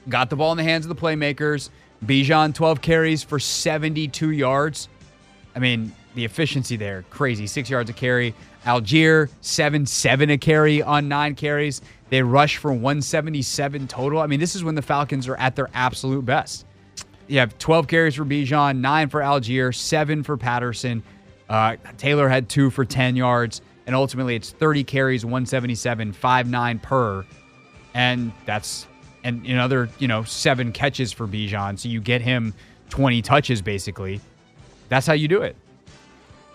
[0.09, 1.69] got the ball in the hands of the playmakers.
[2.03, 4.89] Bijan, 12 carries for 72 yards.
[5.55, 7.47] I mean, the efficiency there, crazy.
[7.47, 8.35] Six yards a carry.
[8.65, 11.83] Allgeier, 7 7 a carry on nine carries.
[12.09, 14.23] They rush for 177 total.
[14.23, 16.65] I mean, this is when the Falcons are at their absolute best.
[17.27, 21.03] You have 12 carries for Bijan, nine for Allgeier, seven for Patterson.
[21.51, 23.61] Uh, Taylor had two for 10 yards.
[23.89, 27.25] And ultimately, it's 30 carries, 177, 5 9 per.
[27.95, 28.87] And that's
[29.25, 31.79] and another, you know, seven catches for Bijan.
[31.79, 32.53] So you get him
[32.91, 34.21] 20 touches basically.
[34.91, 35.57] That's how you do it.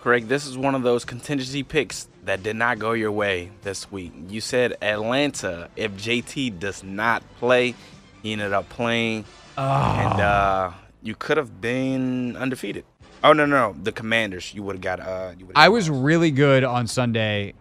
[0.00, 3.90] Craig, this is one of those contingency picks that did not go your way this
[3.90, 4.12] week.
[4.28, 7.74] You said Atlanta, if JT does not play,
[8.22, 9.24] he ended up playing,
[9.56, 10.70] and uh,
[11.02, 12.84] you could have been undefeated.
[13.24, 15.00] Oh no, no, no, the Commanders, you would have got.
[15.00, 16.04] Uh, you I was lost.
[16.04, 17.54] really good on Sunday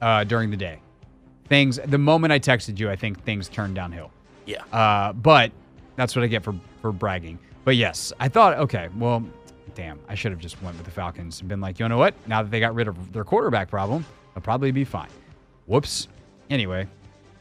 [0.00, 0.80] uh, during the day.
[1.48, 4.10] Things the moment I texted you, I think things turned downhill.
[4.46, 4.62] yeah.
[4.72, 5.50] Uh, but
[5.96, 7.38] that's what I get for for bragging.
[7.64, 9.22] But yes, I thought, okay, well,
[9.74, 12.14] damn, I should have just went with the Falcons and been like, you know what?
[12.28, 15.10] Now that they got rid of their quarterback problem, I'll probably be fine.
[15.66, 16.08] Whoops.
[16.48, 16.86] Anyway,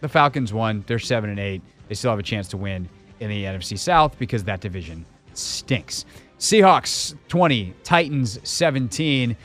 [0.01, 0.83] the Falcons won.
[0.87, 1.61] They're seven and eight.
[1.87, 6.05] They still have a chance to win in the NFC South because that division stinks.
[6.39, 9.35] Seahawks 20, Titans 17.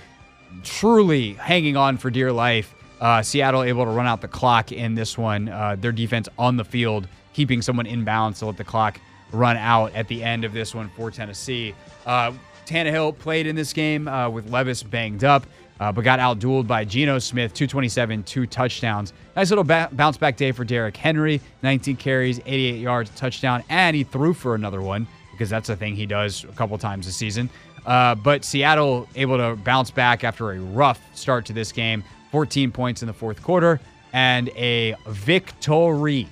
[0.63, 2.75] Truly hanging on for dear life.
[3.01, 5.49] Uh, Seattle able to run out the clock in this one.
[5.49, 9.01] Uh, their defense on the field keeping someone in bounds to let the clock
[9.33, 11.75] run out at the end of this one for Tennessee.
[12.05, 12.33] Uh,
[12.67, 15.47] Tannehill played in this game uh, with Levis banged up,
[15.81, 19.15] uh, but got outdueled by Geno Smith, 227, two touchdowns.
[19.35, 23.97] Nice little ba- bounce back day for Derrick Henry, 19 carries, 88 yards, touchdown, and
[23.97, 27.13] he threw for another one because that's a thing he does a couple times a
[27.13, 27.51] season.
[27.85, 32.71] Uh, but Seattle able to bounce back after a rough start to this game, 14
[32.71, 33.81] points in the fourth quarter,
[34.13, 36.29] and a victory.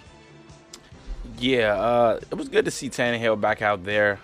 [1.38, 4.20] Yeah, uh, it was good to see Tannehill back out there,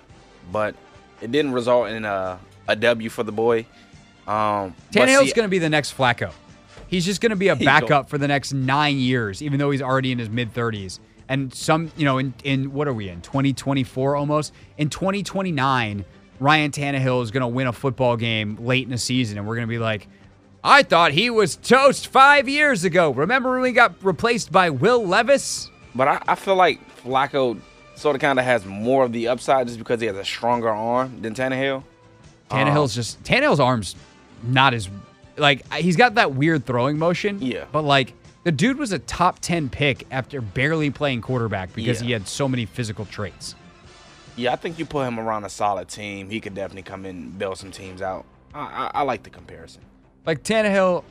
[0.53, 0.75] but
[1.21, 3.67] it didn't result in a, a W for the boy.
[4.27, 6.33] Um, Tannehill's see- going to be the next Flacco.
[6.89, 9.83] He's just going to be a backup for the next nine years, even though he's
[9.83, 11.01] already in his mid 30s.
[11.29, 14.53] And some, you know, in, in what are we in 2024 almost?
[14.79, 16.05] In 2029,
[16.39, 19.57] Ryan Tannehill is going to win a football game late in the season, and we're
[19.57, 20.07] going to be like,
[20.63, 23.11] I thought he was toast five years ago.
[23.11, 25.71] Remember when we got replaced by Will Levis?
[25.95, 27.61] But I, I feel like Flacco
[27.95, 30.69] sort of kind of has more of the upside just because he has a stronger
[30.69, 31.83] arm than Tannehill.
[32.51, 33.97] Tannehill's uh, just Tannehill's arms
[34.43, 34.89] not as
[35.37, 37.41] like he's got that weird throwing motion.
[37.41, 37.65] Yeah.
[37.73, 38.13] But like
[38.47, 42.07] the dude was a top ten pick after barely playing quarterback because Yeah.
[42.07, 43.57] he had so many physical traits.
[44.37, 47.17] Yeah, I think you put him around a solid team, he could definitely come in
[47.17, 48.25] and build some teams out.
[48.55, 49.83] I, I, I like the comparison.
[50.25, 51.03] Like Tannehill,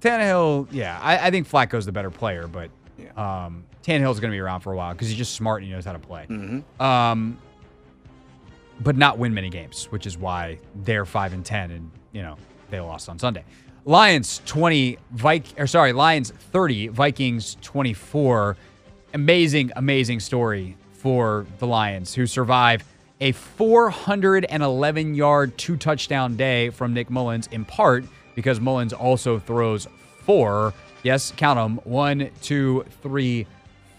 [0.00, 3.10] Tannehill, yeah, I, I think Flacco's the better player, but Yeah.
[3.44, 5.74] um, Tannehill's going to be around for a while because he's just smart and he
[5.74, 6.24] knows how to play.
[6.30, 6.82] Mm-hmm.
[6.82, 7.36] Um,
[8.80, 12.36] but not win many games, which is why they're five and ten, and you know
[12.70, 13.44] they lost on Sunday.
[13.84, 18.56] Lions twenty, Vik or sorry, Lions thirty, Vikings twenty four.
[19.14, 22.84] Amazing, amazing story for the Lions who survive
[23.20, 29.86] a 411 yard, two touchdown day from Nick Mullens, in part because Mullens also throws
[30.24, 33.46] four, yes, count them, one, two, three,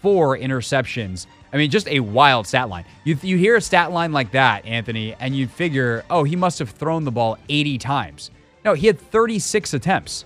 [0.02, 1.26] four interceptions.
[1.52, 2.84] I mean, just a wild stat line.
[3.04, 6.58] You, you hear a stat line like that, Anthony, and you figure, oh, he must
[6.58, 8.30] have thrown the ball 80 times.
[8.64, 10.24] No, he had 36 attempts.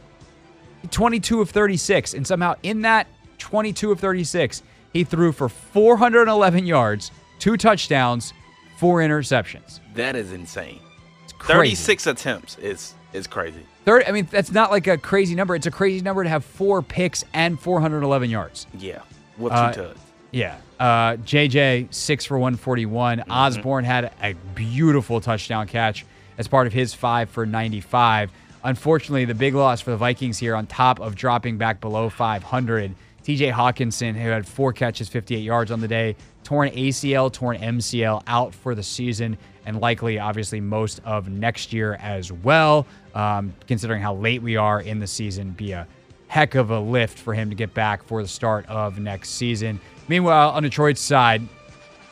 [0.90, 2.14] 22 of 36.
[2.14, 3.06] And somehow in that
[3.38, 8.32] 22 of 36, he threw for 411 yards, two touchdowns,
[8.78, 9.80] four interceptions.
[9.94, 10.80] That is insane.
[11.24, 11.74] It's crazy.
[11.74, 13.64] 36 attempts is is crazy.
[13.86, 15.54] Third, I mean, that's not like a crazy number.
[15.54, 18.66] It's a crazy number to have four picks and 411 yards.
[18.78, 19.00] Yeah,
[19.38, 20.00] with Uh, two tugs.
[20.30, 20.56] Yeah.
[20.78, 23.24] Uh, JJ, six for 141.
[23.30, 26.04] Osborn had a beautiful touchdown catch
[26.38, 28.30] as part of his five for 95.
[28.64, 32.94] Unfortunately, the big loss for the Vikings here, on top of dropping back below 500,
[33.22, 38.22] TJ Hockenson, who had four catches, 58 yards on the day, torn ACL, torn MCL,
[38.26, 44.00] out for the season, and likely, obviously, most of next year as well, um, considering
[44.00, 45.50] how late we are in the season.
[45.50, 45.86] Be a
[46.28, 49.78] heck of a lift for him to get back for the start of next season.
[50.08, 51.42] Meanwhile, on Detroit's side,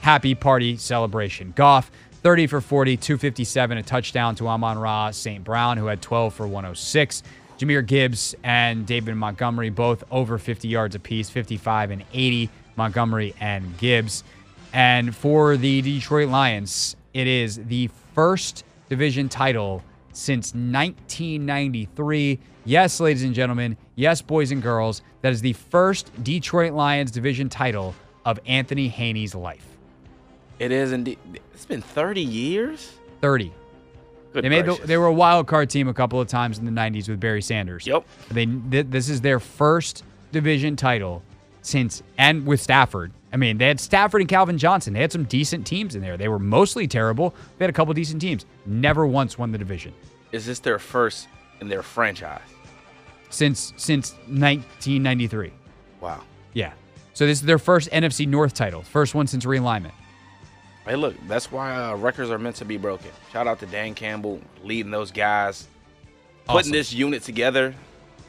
[0.00, 1.52] happy party celebration.
[1.56, 1.90] Goff,
[2.26, 5.44] 30 for 40, 257, a touchdown to Amon Ra St.
[5.44, 7.22] Brown, who had 12 for 106.
[7.56, 13.78] Jahmyr Gibbs and David Montgomery, both over 50 yards apiece, 55 and 80, Montgomery and
[13.78, 14.24] Gibbs.
[14.72, 22.40] And for the Detroit Lions, it is the first division title since 1993.
[22.64, 27.48] Yes, ladies and gentlemen, yes, boys and girls, that is the first Detroit Lions division
[27.48, 29.75] title of Anthony Haney's life.
[30.58, 31.18] It is indeed.
[31.54, 32.92] It's been 30 years.
[33.20, 33.52] 30.
[34.32, 36.64] Good They made the, they were a wild card team a couple of times in
[36.64, 37.86] the 90s with Barry Sanders.
[37.86, 38.04] Yep.
[38.30, 41.22] They th- this is their first division title
[41.62, 43.12] since and with Stafford.
[43.32, 44.92] I mean, they had Stafford and Calvin Johnson.
[44.92, 46.16] They had some decent teams in there.
[46.16, 47.34] They were mostly terrible.
[47.58, 48.46] They had a couple decent teams.
[48.64, 49.92] Never once won the division
[50.32, 51.28] Is this their first
[51.60, 52.40] in their franchise?
[53.30, 55.52] since since 1993.
[56.00, 56.20] Wow.
[56.52, 56.72] Yeah.
[57.14, 59.92] So this is their first NFC North title, first one since realignment.
[60.86, 63.10] Hey, look, that's why uh, records are meant to be broken.
[63.32, 65.66] Shout out to Dan Campbell leading those guys,
[66.46, 67.74] putting this unit together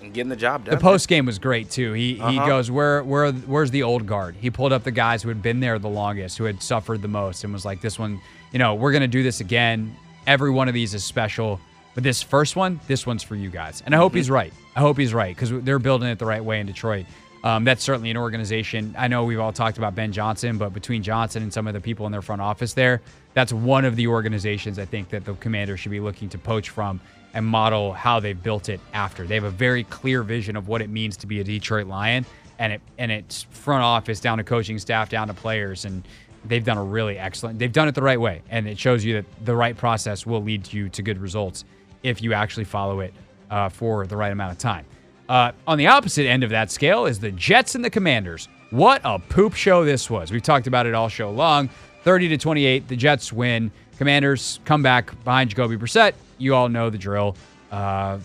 [0.01, 0.73] and getting the job done.
[0.75, 1.93] The post game was great too.
[1.93, 2.47] He he Uh-huh.
[2.47, 4.35] goes where where where's the old guard?
[4.39, 7.07] He pulled up the guys who had been there the longest, who had suffered the
[7.07, 8.19] most, and was like, "This one,
[8.51, 9.95] you know, we're gonna do this again.
[10.25, 11.59] Every one of these is special,
[11.95, 14.53] but this first one, this one's for you guys." And I hope he's right.
[14.75, 17.05] I hope he's right because they're building it the right way in Detroit.
[17.47, 18.93] Um, that's certainly an organization.
[18.97, 21.79] I know we've all talked about Ben Johnson, but between Johnson and some of the
[21.79, 23.01] people in their front office there,
[23.35, 26.71] that's one of the organizations I think that the Commanders should be looking to poach
[26.71, 26.99] from
[27.33, 29.25] and model how they've built it after.
[29.25, 32.25] They have a very clear vision of what it means to be a Detroit Lion,
[32.59, 36.05] and it and it's front office down to coaching staff down to players, and
[36.43, 37.59] they've done a really excellent.
[37.59, 40.43] They've done it the right way, and it shows you that the right process will
[40.43, 41.63] lead you to good results
[42.03, 43.13] if you actually follow it
[43.49, 44.85] uh, for the right amount of time.
[45.29, 48.47] Uh, on the opposite end of that scale is the Jets and the Commanders.
[48.69, 50.31] What a poop show this was.
[50.31, 51.69] We've talked about it all show long.
[52.03, 53.71] 30 to 28, the Jets win.
[53.97, 56.13] Commanders come back behind Jacoby Brissett.
[56.37, 57.35] You all know the drill.
[57.71, 58.19] Uh,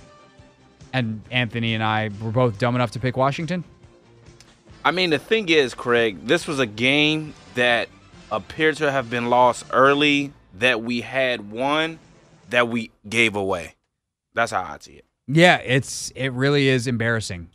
[0.92, 3.64] and Anthony and I were both dumb enough to pick Washington.
[4.84, 7.88] I mean, the thing is, Craig, this was a game that
[8.30, 11.98] appeared to have been lost early, that we had won,
[12.50, 13.74] that we gave away.
[14.34, 15.04] That's how I see it.
[15.34, 17.48] Yeah, it's it really is embarrassing.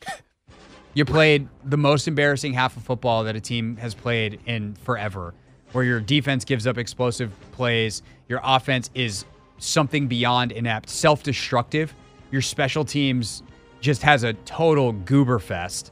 [0.93, 5.35] You played the most embarrassing half of football that a team has played in forever,
[5.73, 9.25] where your defense gives up explosive plays, your offense is
[9.59, 11.93] something beyond inept, self-destructive.
[12.31, 13.43] Your special teams
[13.79, 15.91] just has a total goober fest.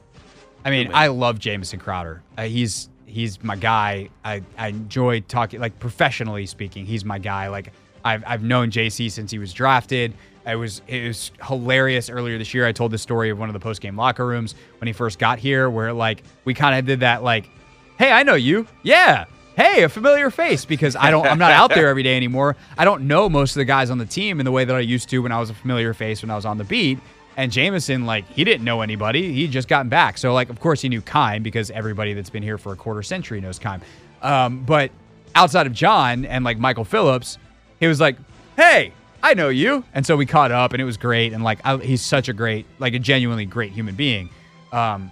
[0.64, 2.22] I mean, I love Jamison Crowder.
[2.36, 4.08] Uh, he's he's my guy.
[4.24, 6.84] I, I enjoy talking like professionally speaking.
[6.84, 7.48] He's my guy.
[7.48, 7.72] Like
[8.06, 10.14] I've I've known JC since he was drafted.
[10.46, 12.66] It was it was hilarious earlier this year.
[12.66, 15.18] I told the story of one of the post game locker rooms when he first
[15.18, 17.50] got here, where like we kind of did that like,
[17.98, 19.24] hey, I know you, yeah.
[19.56, 22.56] Hey, a familiar face because I don't I'm not out there every day anymore.
[22.78, 24.80] I don't know most of the guys on the team in the way that I
[24.80, 26.98] used to when I was a familiar face when I was on the beat.
[27.38, 29.30] And Jamison, like, he didn't know anybody.
[29.32, 30.16] He just gotten back.
[30.16, 33.02] So, like, of course, he knew Keim because everybody that's been here for a quarter
[33.02, 33.82] century knows Keim.
[34.22, 34.90] Um, but
[35.34, 37.36] outside of John and like Michael Phillips,
[37.80, 38.16] he was like,
[38.56, 39.84] hey, I know you.
[39.94, 41.32] And so we caught up and it was great.
[41.32, 44.30] And like, I, he's such a great, like, a genuinely great human being.
[44.72, 45.10] Um,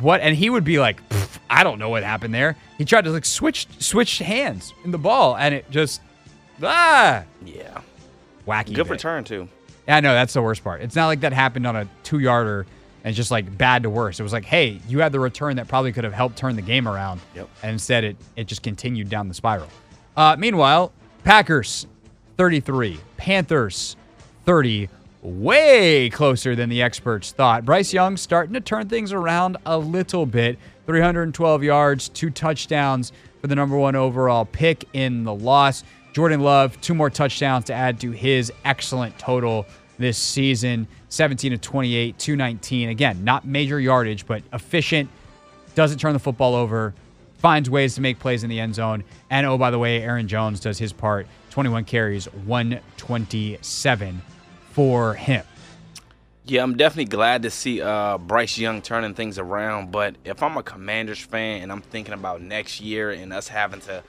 [0.00, 1.00] what and he would be like
[1.50, 4.98] i don't know what happened there he tried to like switch switch hands in the
[4.98, 6.00] ball and it just
[6.62, 7.80] ah Yeah.
[8.46, 8.90] wacky Good bit.
[8.90, 9.48] return, too.
[9.88, 10.82] Yeah, I know that's the worst part.
[10.82, 12.66] It's not like that happened on a two yarder
[13.02, 14.20] and just like bad to worse.
[14.20, 16.62] It was like, hey, you had the return that probably could have helped turn the
[16.62, 17.20] game around.
[17.34, 17.48] Yep.
[17.62, 19.66] And instead it it just continued down the spiral.
[20.16, 20.92] Uh, meanwhile,
[21.28, 21.86] Packers
[22.38, 23.96] 33, Panthers
[24.46, 24.88] 30,
[25.20, 27.66] way closer than the experts thought.
[27.66, 30.58] Bryce Young starting to turn things around a little bit.
[30.86, 33.12] 312 yards, two touchdowns
[33.42, 35.84] for the number one overall pick in the loss.
[36.14, 39.66] Jordan Love, two more touchdowns to add to his excellent total
[39.98, 42.88] this season 17 to 28, 219.
[42.88, 45.10] Again, not major yardage, but efficient,
[45.74, 46.94] doesn't turn the football over,
[47.38, 49.04] finds ways to make plays in the end zone.
[49.30, 54.22] And oh, by the way, Aaron Jones does his part 21 carries, 127
[54.72, 55.44] for him.
[56.44, 59.92] Yeah, I'm definitely glad to see uh, Bryce Young turning things around.
[59.92, 63.80] But if I'm a Commanders fan and I'm thinking about next year and us having
[63.82, 64.02] to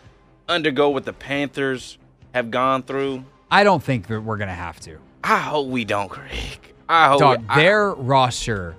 [0.47, 1.97] undergo what the Panthers
[2.33, 4.99] have gone through, I don't think that we're going to have to.
[5.23, 6.59] I hope we don't, Craig.
[6.87, 8.77] I hope Dog, I- their roster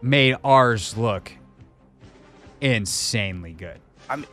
[0.00, 1.32] made ours look
[2.62, 3.78] insanely good.
[4.08, 4.26] I mean,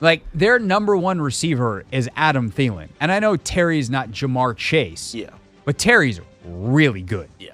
[0.00, 5.14] Like their number one receiver is Adam Thielen, and I know Terry's not Ja'Marr Chase.
[5.14, 5.30] yeah,
[5.64, 7.28] but Terry's really good.
[7.38, 7.50] yeah.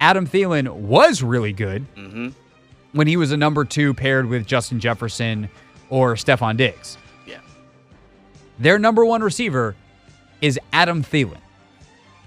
[0.00, 2.28] Adam Thielen was really good Mm-hmm.
[2.92, 5.48] when he was a number two paired with Justin Jefferson
[5.90, 6.98] or Stefon Diggs.
[7.26, 7.40] Yeah.
[8.58, 9.74] Their number one receiver
[10.42, 11.38] is Adam Thielen.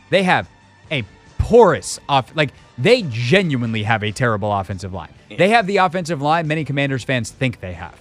[0.10, 0.50] They have
[0.92, 1.04] a
[1.38, 5.14] porous off like they genuinely have a terrible offensive line.
[5.38, 7.96] They have the offensive line many Commanders fans think they have.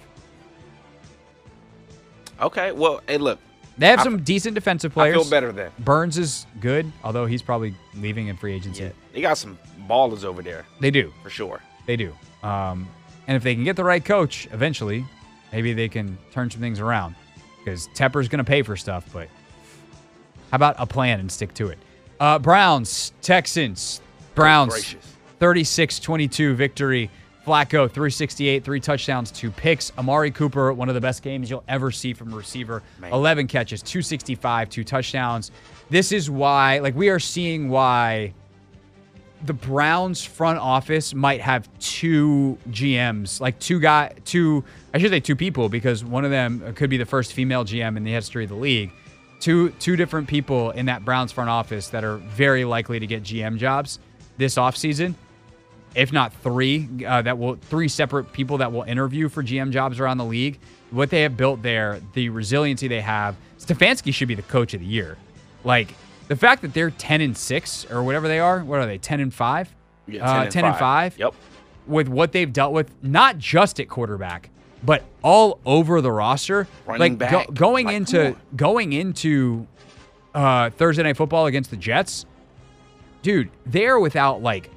[2.41, 2.71] Okay.
[2.71, 3.39] Well, hey, look,
[3.77, 5.15] They have I- some decent defensive I players.
[5.15, 5.71] feel better then.
[5.79, 8.83] Burns is good, although he's probably leaving in free agency.
[8.83, 8.89] Yeah.
[9.13, 9.57] They got some
[9.89, 11.13] ballers over there They do.
[11.23, 11.61] for sure.
[11.85, 12.13] They do.
[12.43, 12.87] Um,
[13.27, 15.05] and if they can get the right coach eventually,
[15.51, 17.15] maybe they can turn some things around.
[17.63, 19.27] Because Tepper's going to pay for stuff, but
[20.51, 21.77] how about a plan and stick to it?
[22.19, 24.01] Uh, Browns, Texans,
[24.35, 25.13] Browns, gracious.
[25.39, 27.09] 36 22 victory.
[27.45, 29.91] Flacco, 368, three touchdowns, two picks.
[29.97, 32.83] Amari Cooper, one of the best games you'll ever see from a receiver.
[32.99, 33.11] Man.
[33.11, 35.49] 11 catches, 265, two touchdowns.
[35.89, 38.33] This is why, like, we are seeing why
[39.45, 44.63] the Browns front office might have two GMs, like two guy, two
[44.93, 47.95] I should say two people because one of them could be the first female GM
[47.95, 48.91] in the history of the league.
[49.39, 53.23] Two two different people in that Browns front office that are very likely to get
[53.23, 53.99] GM jobs
[54.37, 55.15] this offseason.
[55.95, 59.99] If not three, uh, that will three separate people that will interview for GM jobs
[59.99, 60.59] around the league.
[60.91, 63.35] What they have built there, the resiliency they have.
[63.59, 65.17] Stefanski should be the coach of the year.
[65.63, 65.93] Like
[66.27, 68.59] the fact that they're ten and six or whatever they are.
[68.63, 68.97] What are they?
[68.99, 69.73] Ten and five.
[70.07, 71.17] Yeah, Uh, 10 and five.
[71.19, 71.33] Yep.
[71.85, 74.49] With what they've dealt with, not just at quarterback,
[74.83, 76.67] but all over the roster.
[76.87, 77.31] Running like back.
[77.47, 79.67] go- going Like, into going into
[80.33, 82.25] uh, Thursday night football against the Jets,
[83.21, 84.69] dude, they're without like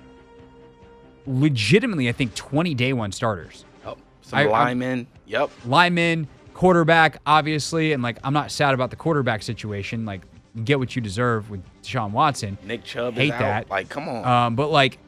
[1.27, 3.65] legitimately, I think twenty day one starters.
[3.87, 3.99] Yep.
[4.23, 5.07] Some I- linemen.
[5.27, 5.51] Yep.
[5.67, 10.05] lineman, quarterback, obviously, and like I'm not sad about the quarterback situation.
[10.05, 10.23] Like,
[10.65, 12.59] get what you deserve with Deshaun Watson.
[12.65, 13.39] Nick Chubb Hate is out.
[13.39, 13.71] that.
[13.71, 14.25] Like, come on.
[14.27, 14.99] Um, but like,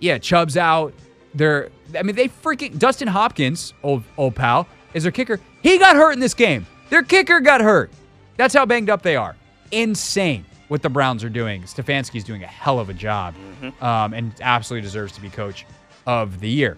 [0.00, 0.94] yeah, Chubb's out.
[1.34, 1.68] they're
[1.98, 5.38] I mean they freaking Dustin Hopkins, old old pal, is their kicker.
[5.62, 6.66] He got hurt in this game.
[6.90, 7.90] Their kicker got hurt.
[8.36, 9.36] That's how banged up they are.
[9.70, 11.62] Insane what the Browns are doing.
[11.62, 13.34] Stefanski's doing a hell of a job,
[13.80, 15.66] um, and absolutely deserves to be coach
[16.06, 16.76] of the year.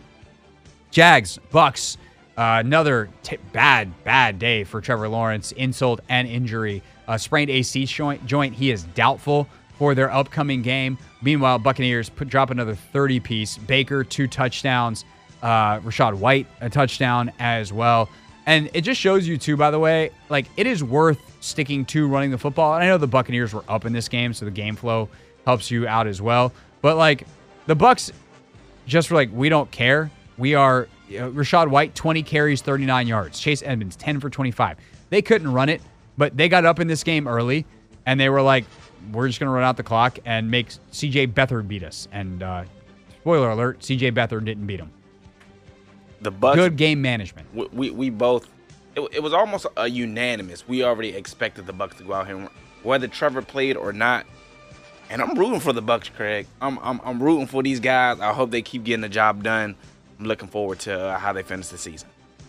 [0.90, 1.98] Jags, Bucks,
[2.36, 5.52] uh, another t- bad, bad day for Trevor Lawrence.
[5.52, 6.82] Insult and injury.
[7.08, 8.24] Uh, sprained AC joint.
[8.26, 8.54] Joint.
[8.54, 10.98] He is doubtful for their upcoming game.
[11.22, 13.56] Meanwhile, Buccaneers put, drop another 30 piece.
[13.58, 15.04] Baker two touchdowns.
[15.42, 18.08] Uh, Rachaad White a touchdown as well.
[18.46, 22.06] And it just shows you too, by the way, like it is worth sticking to
[22.06, 22.74] running the football.
[22.74, 25.08] And I know the Buccaneers were up in this game, so the game flow
[25.44, 26.52] helps you out as well.
[26.80, 27.26] But like
[27.66, 28.12] the Bucks
[28.86, 30.10] just were like, we don't care.
[30.38, 33.40] We are Rachaad White, 20 carries, 39 yards.
[33.40, 34.78] Chase Edmonds, 10 for 25.
[35.10, 35.80] They couldn't run it,
[36.16, 37.66] but they got up in this game early
[38.06, 38.64] and they were like,
[39.12, 42.08] we're just going to run out the clock and make CJ Beathard beat us.
[42.12, 42.64] And uh,
[43.20, 44.90] spoiler alert, CJ Beathard didn't beat him.
[46.20, 46.56] The Bucks.
[46.56, 47.46] Good game management.
[47.54, 48.48] We we, we both.
[48.94, 50.66] It, it was almost a unanimous.
[50.66, 52.48] We already expected the Bucks to go out here,
[52.82, 54.26] whether Trevor played or not.
[55.08, 56.46] And I'm rooting for the Bucks, Craig.
[56.60, 58.20] I'm I'm, I'm rooting for these guys.
[58.20, 59.76] I hope they keep getting the job done.
[60.18, 62.08] I'm looking forward to uh, how they finish the season.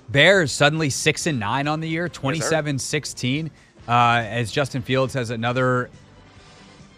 [0.10, 3.52] Bears suddenly 6 and 9 on the year, 27-16
[3.88, 5.90] uh, as Justin Fields has another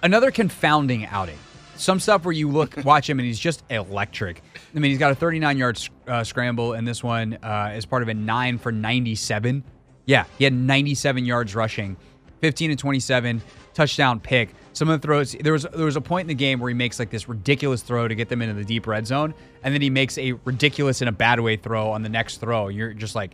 [0.03, 1.37] another confounding outing.
[1.79, 4.41] Some stuff where you look watch him and he's just electric.
[4.75, 8.09] I mean, he's got a 39-yard uh, scramble in this one uh, as part of
[8.09, 9.63] a 9 for 97.
[10.05, 11.95] Yeah, he had 97 yards rushing,
[12.41, 13.41] 15 and 27
[13.73, 14.49] touchdown pick.
[14.73, 16.73] Some of the throws there was there was a point in the game where he
[16.73, 19.81] makes like this ridiculous throw to get them into the deep red zone, and then
[19.81, 22.67] he makes a ridiculous in a bad way throw on the next throw.
[22.69, 23.31] You're just like,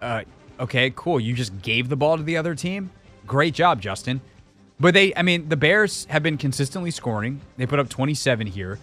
[0.00, 0.22] uh,
[0.60, 1.18] okay, cool.
[1.18, 2.90] You just gave the ball to the other team.
[3.26, 4.20] Great job, Justin.
[4.84, 7.40] But they, I mean, the Bears have been consistently scoring.
[7.56, 8.78] They put up 27 here.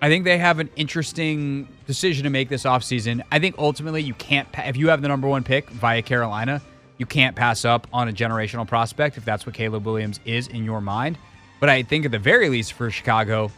[0.00, 3.20] I think they have an interesting decision to make this offseason.
[3.32, 6.62] I think ultimately you can't, if you have the number one pick via Carolina,
[6.98, 10.64] you can't pass up on a generational prospect if that's what Caleb Williams is in
[10.64, 11.18] your mind.
[11.58, 13.50] But I think at the very least for Chicago,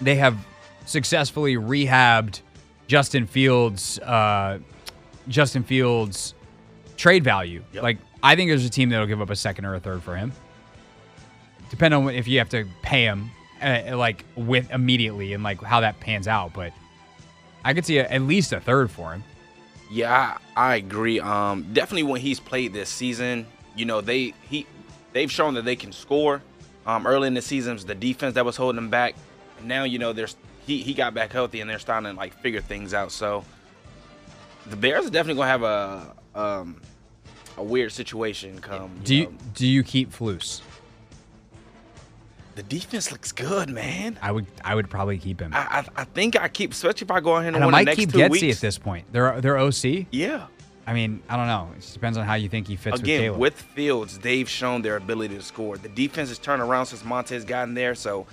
[0.00, 0.38] they have
[0.84, 2.40] successfully rehabbed
[2.86, 4.60] Justin Fields, uh,
[5.26, 6.34] Justin Fields
[6.96, 7.64] trade value.
[7.72, 7.82] Yep.
[7.82, 10.16] Like I think there's a team that'll give up a second or a third for
[10.16, 10.32] him.
[11.70, 13.30] Depending on if you have to pay him
[13.62, 16.72] uh, like with immediately and like how that pans out, but
[17.64, 19.22] I could see a, at least a third for him.
[19.92, 21.20] Yeah, I, agree.
[21.20, 23.46] Um, definitely when he's played this season,
[23.76, 24.66] you know they he
[25.12, 26.42] they've shown that they can score.
[26.84, 29.14] Um, early in the season, it the defense that was holding them back.
[29.62, 30.34] Now you know there's
[30.66, 33.12] he he got back healthy and they're starting to like figure things out.
[33.12, 33.44] So
[34.66, 36.80] the Bears are definitely gonna have a um
[37.56, 38.90] a weird situation come.
[39.04, 40.60] Do you you do you keep Flus?
[42.56, 44.18] the defense looks good, man.
[44.22, 45.52] I would I would probably keep him.
[45.54, 45.58] I,
[45.96, 47.76] I I think I keep especially if I go ahead and, and I win the
[47.76, 48.56] might next keep Getsy weeks.
[48.56, 49.04] at this point.
[49.12, 50.06] They're they're OC.
[50.10, 50.46] Yeah.
[50.88, 51.68] I mean, I don't know.
[51.76, 53.40] It just depends on how you think he fits with Again, Caleb.
[53.40, 55.76] with Fields, they've shown their ability to score.
[55.76, 58.26] The defense has turned around since Montez gotten there, so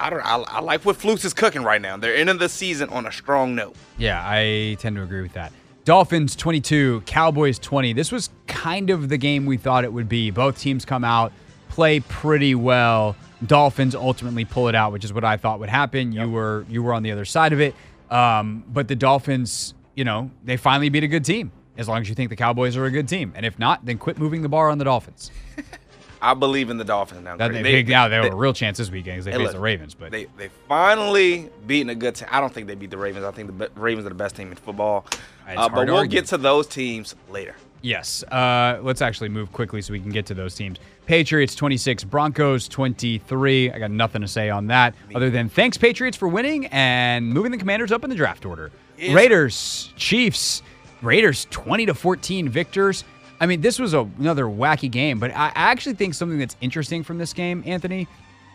[0.00, 0.20] I don't.
[0.20, 1.96] I, I like what Flukes is cooking right now.
[1.96, 3.76] They're ending the season on a strong note.
[3.98, 5.52] Yeah, I tend to agree with that.
[5.84, 7.92] Dolphins 22, Cowboys 20.
[7.92, 10.30] This was kind of the game we thought it would be.
[10.30, 11.32] Both teams come out,
[11.68, 13.16] play pretty well.
[13.44, 16.12] Dolphins ultimately pull it out, which is what I thought would happen.
[16.12, 17.74] You were you were on the other side of it.
[18.10, 21.50] Um, but the Dolphins, you know, they finally beat a good team.
[21.76, 23.96] As long as you think the Cowboys are a good team, and if not, then
[23.96, 25.30] quit moving the bar on the Dolphins.
[26.22, 27.36] I believe in the Dolphins now.
[27.36, 29.46] That, they, now they have they- a real chance this weekend because they Hey, face
[29.46, 29.94] look, the Ravens.
[29.94, 32.28] But they they finally beating a good team.
[32.30, 33.24] I don't think they beat the Ravens.
[33.24, 35.04] I think the Ravens are the best team in football.
[35.48, 36.20] It's Uh, but we'll argue.
[36.20, 37.54] get to those teams later.
[37.82, 38.22] Yes.
[38.24, 40.78] Uh, let's actually move quickly so we can get to those teams.
[41.06, 43.72] Patriots 26, Broncos 23.
[43.72, 47.50] I got nothing to say on that other than thanks, Patriots, for winning and moving
[47.50, 48.70] the commanders up in the draft order.
[48.96, 49.14] Yes.
[49.14, 50.62] Raiders, Chiefs,
[51.02, 53.02] Raiders 20 to 14 victors.
[53.40, 57.02] I mean, this was a, another wacky game, but I actually think something that's interesting
[57.02, 58.06] from this game, Anthony,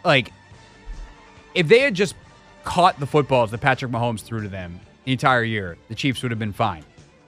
[0.06, 0.32] like
[1.54, 2.16] if they had just
[2.64, 6.34] caught the footballs that Patrick Mahomes threw to them the entire year, the Chiefs would
[6.34, 6.84] have been fine.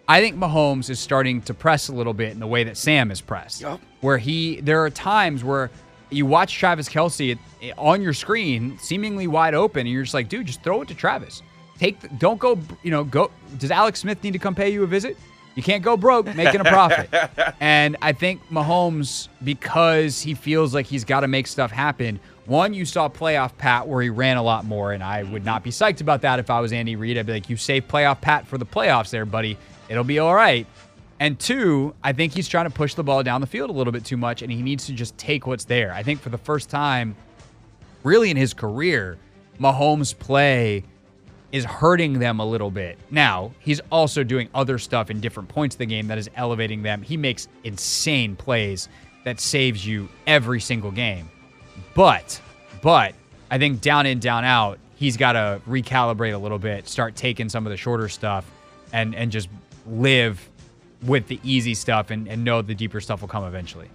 [0.05, 3.09] I think Mahomes is starting to press a little bit in the way that Sam
[3.09, 3.61] is pressed.
[3.61, 3.80] Yup.
[4.01, 5.71] Where he, there are times where
[6.09, 7.39] you watch Travis Kelce
[7.77, 10.93] on your screen, seemingly wide open, and you're just like, dude, just throw it to
[10.93, 11.41] Travis.
[11.77, 13.32] Take, the, don't go, you know, go.
[13.57, 15.15] Does Alex Smith need to come pay you a visit?
[15.55, 17.09] You can't go broke making a profit.
[17.61, 22.19] and I think Mahomes, because he feels like he's got to make stuff happen.
[22.50, 25.64] One, you saw playoff Pat where he ran a lot more, and I would not
[25.64, 27.16] be psyched about that if I was Andy Reid.
[27.16, 29.56] I'd be like, you save playoff Pat for the playoffs there, buddy.
[29.88, 30.66] It'll be all right.
[31.20, 33.93] And two, I think he's trying to push the ball down the field a little
[33.93, 35.93] bit too much, and he needs to just take what's there.
[35.93, 37.16] I think for the first time,
[38.04, 39.20] really in his career,
[39.60, 40.84] Mahomes' play
[41.52, 42.97] is hurting them a little bit.
[43.12, 46.82] Now, he's also doing other stuff in different points of the game that is elevating
[46.82, 47.04] them.
[47.04, 48.89] He makes insane plays
[49.24, 51.30] that saves you every single game.
[51.93, 52.41] But,
[52.82, 53.13] but
[53.51, 57.49] I think down in, down out, he's got to recalibrate a little bit, start taking
[57.49, 58.49] some of the shorter stuff,
[58.93, 59.49] and and just
[59.86, 60.47] live
[61.03, 63.89] with the easy stuff and, and know the deeper stuff will come eventually.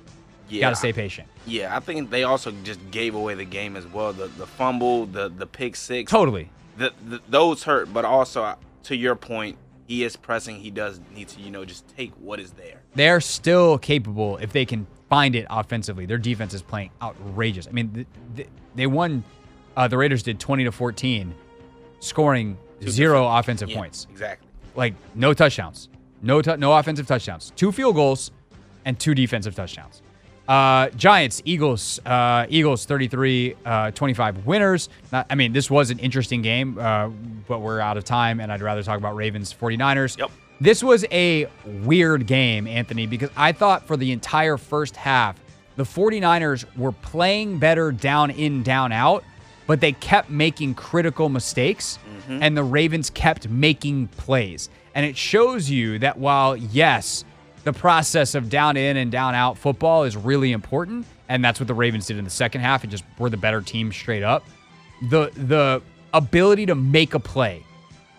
[0.49, 1.29] Yeah, Got to stay patient.
[1.47, 4.13] Yeah, I think they also just gave away the game as well.
[4.13, 6.51] The the fumble, the the pick six, Totally.
[6.77, 7.93] the, the, those hurt.
[7.93, 9.57] But also, uh, to your point,
[9.87, 10.57] he is pressing.
[10.57, 12.83] He does need to, you know, just take what is there.
[12.95, 16.07] They're still capable if they can find it offensively.
[16.07, 17.67] Their defense is playing outrageous.
[17.69, 19.25] I mean, th- th- they won.
[19.77, 21.35] Uh, the Raiders did 20 to 14,
[22.01, 22.57] scoring
[22.89, 24.07] zero offensive Yeah, points.
[24.11, 24.49] Exactly.
[24.77, 25.89] Like no touchdowns,
[26.23, 28.31] no no offensive touchdowns, two field goals,
[28.85, 30.03] and two defensive touchdowns.
[30.47, 34.91] Uh, Giants, Eagles, uh, Eagles 33 uh, 25 winners.
[35.11, 37.09] Not, I mean, this was an interesting game, uh,
[37.49, 40.19] but we're out of time, and I'd rather talk about Ravens 49ers.
[40.19, 40.31] Yep.
[40.61, 45.37] This was a weird game, Anthony, because I thought for the entire first half,
[45.77, 49.25] the 49ers were playing better down in, down out,
[49.67, 52.43] but they kept making critical mistakes, mm-hmm.
[52.43, 54.69] and the Ravens kept making plays.
[54.95, 57.25] And it shows you that while, yes,
[57.65, 61.67] the process of down in and down out football is really important, and that's what
[61.67, 64.45] the Ravens did in the second half, and just were the better team straight up.
[65.11, 65.83] The the
[66.13, 67.64] ability to make a play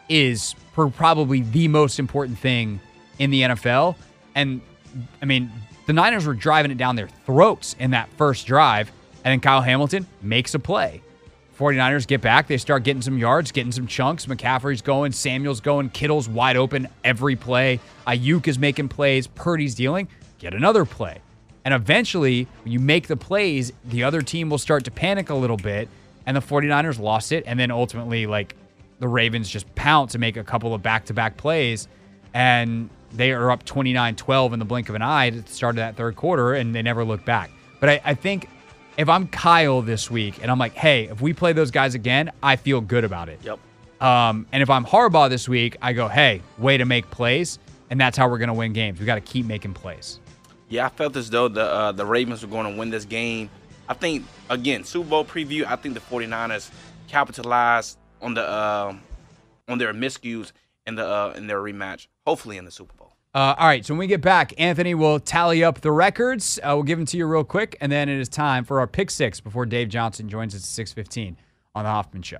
[0.09, 2.79] is probably the most important thing
[3.19, 3.95] in the NFL.
[4.33, 4.61] And
[5.21, 5.51] I mean,
[5.85, 8.91] the Niners were driving it down their throats in that first drive,
[9.23, 11.01] and then Kyle Hamilton makes a play.
[11.57, 12.47] 49ers get back.
[12.47, 14.25] They start getting some yards, getting some chunks.
[14.25, 17.79] McCaffrey's going, Samuel's going, Kittle's wide open every play.
[18.05, 20.09] Aiyuk is making plays, Purdy's dealing.
[20.37, 21.19] Get another play.
[21.63, 25.35] And eventually, when you make the plays, the other team will start to panic a
[25.35, 25.87] little bit.
[26.25, 27.43] And the 49ers lost it.
[27.47, 28.55] And then ultimately, like,
[28.99, 31.87] the Ravens just pounce and make a couple of back to back plays.
[32.33, 35.75] And they are up 29 12 in the blink of an eye at the start
[35.75, 36.53] of that third quarter.
[36.53, 37.51] And they never look back.
[37.79, 38.49] But I, I think
[38.97, 42.31] if I'm Kyle this week and I'm like, hey, if we play those guys again,
[42.41, 43.39] I feel good about it.
[43.43, 43.59] Yep.
[44.01, 47.59] Um, and if I'm Harbaugh this week, I go, hey, way to make plays.
[47.89, 48.99] And that's how we're going to win games.
[48.99, 50.19] We got to keep making plays.
[50.69, 53.49] Yeah, I felt as though the uh, the Ravens were going to win this game.
[53.87, 55.63] I think again, Super Bowl preview.
[55.63, 56.71] I think the 49ers
[57.07, 58.95] capitalized on the uh,
[59.67, 60.51] on their miscues
[60.85, 62.07] in the uh, in their rematch.
[62.25, 63.13] Hopefully in the Super Bowl.
[63.33, 66.57] Uh, all right, so when we get back, Anthony will tally up the records.
[66.63, 68.87] Uh, we'll give them to you real quick, and then it is time for our
[68.87, 71.35] pick six before Dave Johnson joins us at 6:15
[71.73, 72.39] on the Hoffman Show.